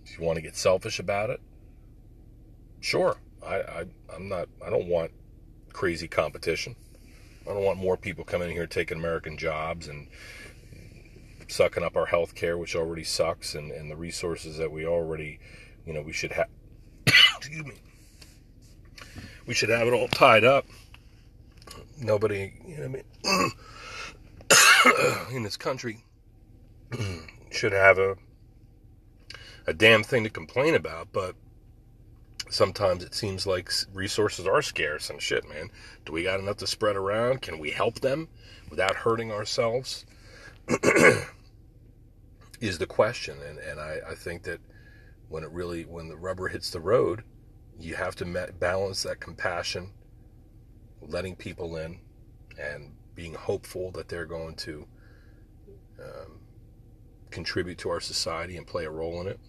If 0.05 0.17
you 0.17 0.23
want 0.23 0.37
to 0.37 0.41
get 0.41 0.55
selfish 0.55 0.97
about 0.97 1.29
it, 1.29 1.41
sure. 2.79 3.17
I, 3.45 3.55
I 3.55 3.85
I'm 4.15 4.29
not. 4.29 4.47
I 4.65 4.69
don't 4.69 4.87
want 4.87 5.11
crazy 5.73 6.07
competition. 6.07 6.77
I 7.43 7.53
don't 7.53 7.65
want 7.65 7.79
more 7.79 7.97
people 7.97 8.23
coming 8.23 8.51
in 8.51 8.55
here 8.55 8.65
taking 8.65 8.97
American 8.97 9.37
jobs 9.37 9.89
and 9.89 10.07
sucking 11.49 11.83
up 11.83 11.97
our 11.97 12.05
health 12.05 12.33
care, 12.33 12.57
which 12.57 12.77
already 12.77 13.03
sucks, 13.03 13.55
and, 13.55 13.73
and 13.73 13.91
the 13.91 13.97
resources 13.97 14.55
that 14.55 14.71
we 14.71 14.85
already, 14.85 15.41
you 15.89 15.95
know, 15.95 16.03
we 16.03 16.13
should 16.13 16.31
have. 16.33 16.47
excuse 17.07 17.65
me. 17.65 17.73
We 19.47 19.55
should 19.55 19.69
have 19.69 19.87
it 19.87 19.93
all 19.93 20.07
tied 20.07 20.43
up. 20.43 20.67
Nobody, 21.99 22.53
you 22.63 22.77
know, 22.77 22.85
I 22.85 22.87
mean, 22.87 23.03
in 25.35 25.41
this 25.41 25.57
country 25.57 26.05
should 27.51 27.71
have 27.71 27.97
a 27.97 28.17
a 29.65 29.73
damn 29.73 30.03
thing 30.03 30.23
to 30.23 30.29
complain 30.29 30.75
about, 30.75 31.07
but 31.11 31.35
sometimes 32.51 33.03
it 33.03 33.15
seems 33.15 33.47
like 33.47 33.71
resources 33.91 34.45
are 34.45 34.61
scarce 34.61 35.09
and 35.09 35.19
shit, 35.19 35.49
man. 35.49 35.71
Do 36.05 36.13
we 36.13 36.21
got 36.21 36.39
enough 36.39 36.57
to 36.57 36.67
spread 36.67 36.95
around? 36.95 37.41
Can 37.41 37.57
we 37.57 37.71
help 37.71 37.99
them 38.01 38.27
without 38.69 38.95
hurting 38.95 39.31
ourselves? 39.31 40.05
is 42.61 42.77
the 42.77 42.87
question. 42.87 43.37
And, 43.47 43.57
and 43.57 43.79
I, 43.79 43.99
I 44.11 44.15
think 44.15 44.43
that 44.43 44.59
when 45.29 45.43
it 45.43 45.51
really, 45.51 45.83
when 45.83 46.09
the 46.09 46.17
rubber 46.17 46.47
hits 46.47 46.69
the 46.69 46.79
road, 46.79 47.23
you 47.79 47.95
have 47.95 48.15
to 48.17 48.51
balance 48.59 49.03
that 49.03 49.19
compassion, 49.19 49.91
letting 51.01 51.35
people 51.35 51.77
in, 51.77 51.99
and 52.59 52.91
being 53.15 53.33
hopeful 53.33 53.91
that 53.91 54.09
they're 54.09 54.25
going 54.25 54.55
to 54.55 54.85
um, 55.99 56.39
contribute 57.31 57.77
to 57.77 57.89
our 57.89 58.01
society 58.01 58.57
and 58.57 58.67
play 58.67 58.85
a 58.85 58.91
role 58.91 59.21
in 59.21 59.27
it. 59.27 59.39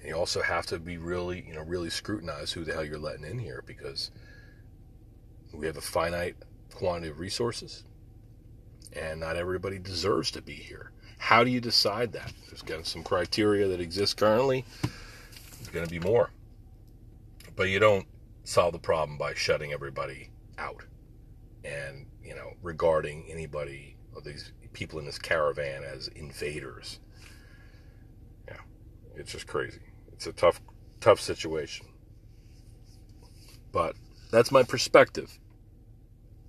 And 0.00 0.08
you 0.08 0.14
also 0.14 0.40
have 0.40 0.64
to 0.66 0.78
be 0.78 0.96
really, 0.96 1.44
you 1.46 1.54
know, 1.54 1.62
really 1.62 1.90
scrutinize 1.90 2.52
who 2.52 2.64
the 2.64 2.72
hell 2.72 2.84
you're 2.84 2.98
letting 2.98 3.24
in 3.24 3.38
here 3.38 3.62
because 3.66 4.10
we 5.52 5.66
have 5.66 5.76
a 5.76 5.82
finite 5.82 6.36
quantity 6.74 7.10
of 7.10 7.18
resources 7.18 7.84
and 8.92 9.20
not 9.20 9.36
everybody 9.36 9.78
deserves 9.78 10.30
to 10.32 10.42
be 10.42 10.54
here. 10.54 10.92
How 11.20 11.44
do 11.44 11.50
you 11.50 11.60
decide 11.60 12.12
that? 12.14 12.32
There's 12.48 12.62
got 12.62 12.86
some 12.86 13.04
criteria 13.04 13.68
that 13.68 13.78
exist 13.78 14.16
currently. 14.16 14.64
There's 14.82 15.68
going 15.68 15.84
to 15.84 15.90
be 15.90 16.00
more. 16.00 16.30
But 17.54 17.68
you 17.68 17.78
don't 17.78 18.06
solve 18.44 18.72
the 18.72 18.78
problem 18.78 19.18
by 19.18 19.34
shutting 19.34 19.70
everybody 19.70 20.30
out 20.56 20.82
and, 21.62 22.06
you 22.24 22.34
know, 22.34 22.54
regarding 22.62 23.26
anybody 23.28 23.96
or 24.14 24.22
these 24.22 24.52
people 24.72 24.98
in 24.98 25.04
this 25.04 25.18
caravan 25.18 25.84
as 25.84 26.08
invaders. 26.08 27.00
Yeah, 28.48 28.56
it's 29.14 29.32
just 29.32 29.46
crazy. 29.46 29.82
It's 30.12 30.26
a 30.26 30.32
tough, 30.32 30.62
tough 31.00 31.20
situation. 31.20 31.86
But 33.72 33.94
that's 34.32 34.50
my 34.50 34.62
perspective. 34.62 35.38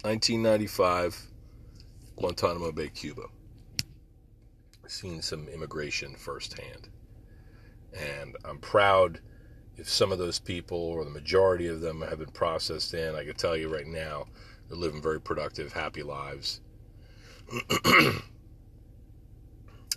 1995, 0.04 1.28
Guantanamo 2.16 2.72
Bay, 2.72 2.88
Cuba. 2.88 3.24
Seen 4.92 5.22
some 5.22 5.48
immigration 5.48 6.16
firsthand. 6.16 6.90
And 7.94 8.36
I'm 8.44 8.58
proud 8.58 9.22
if 9.78 9.88
some 9.88 10.12
of 10.12 10.18
those 10.18 10.38
people, 10.38 10.78
or 10.78 11.06
the 11.06 11.10
majority 11.10 11.68
of 11.68 11.80
them, 11.80 12.02
have 12.02 12.20
been 12.20 12.32
processed 12.32 12.94
in. 12.94 13.16
I 13.16 13.24
can 13.24 13.36
tell 13.36 13.56
you 13.56 13.74
right 13.74 13.88
now, 13.88 14.28
they're 14.68 14.78
living 14.78 15.02
very 15.02 15.22
productive, 15.22 15.72
happy 15.72 16.04
lives. 16.04 16.60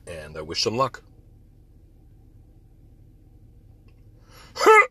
and 0.06 0.36
I 0.36 0.42
wish 0.42 0.62
them 0.62 0.76
luck. 0.76 1.02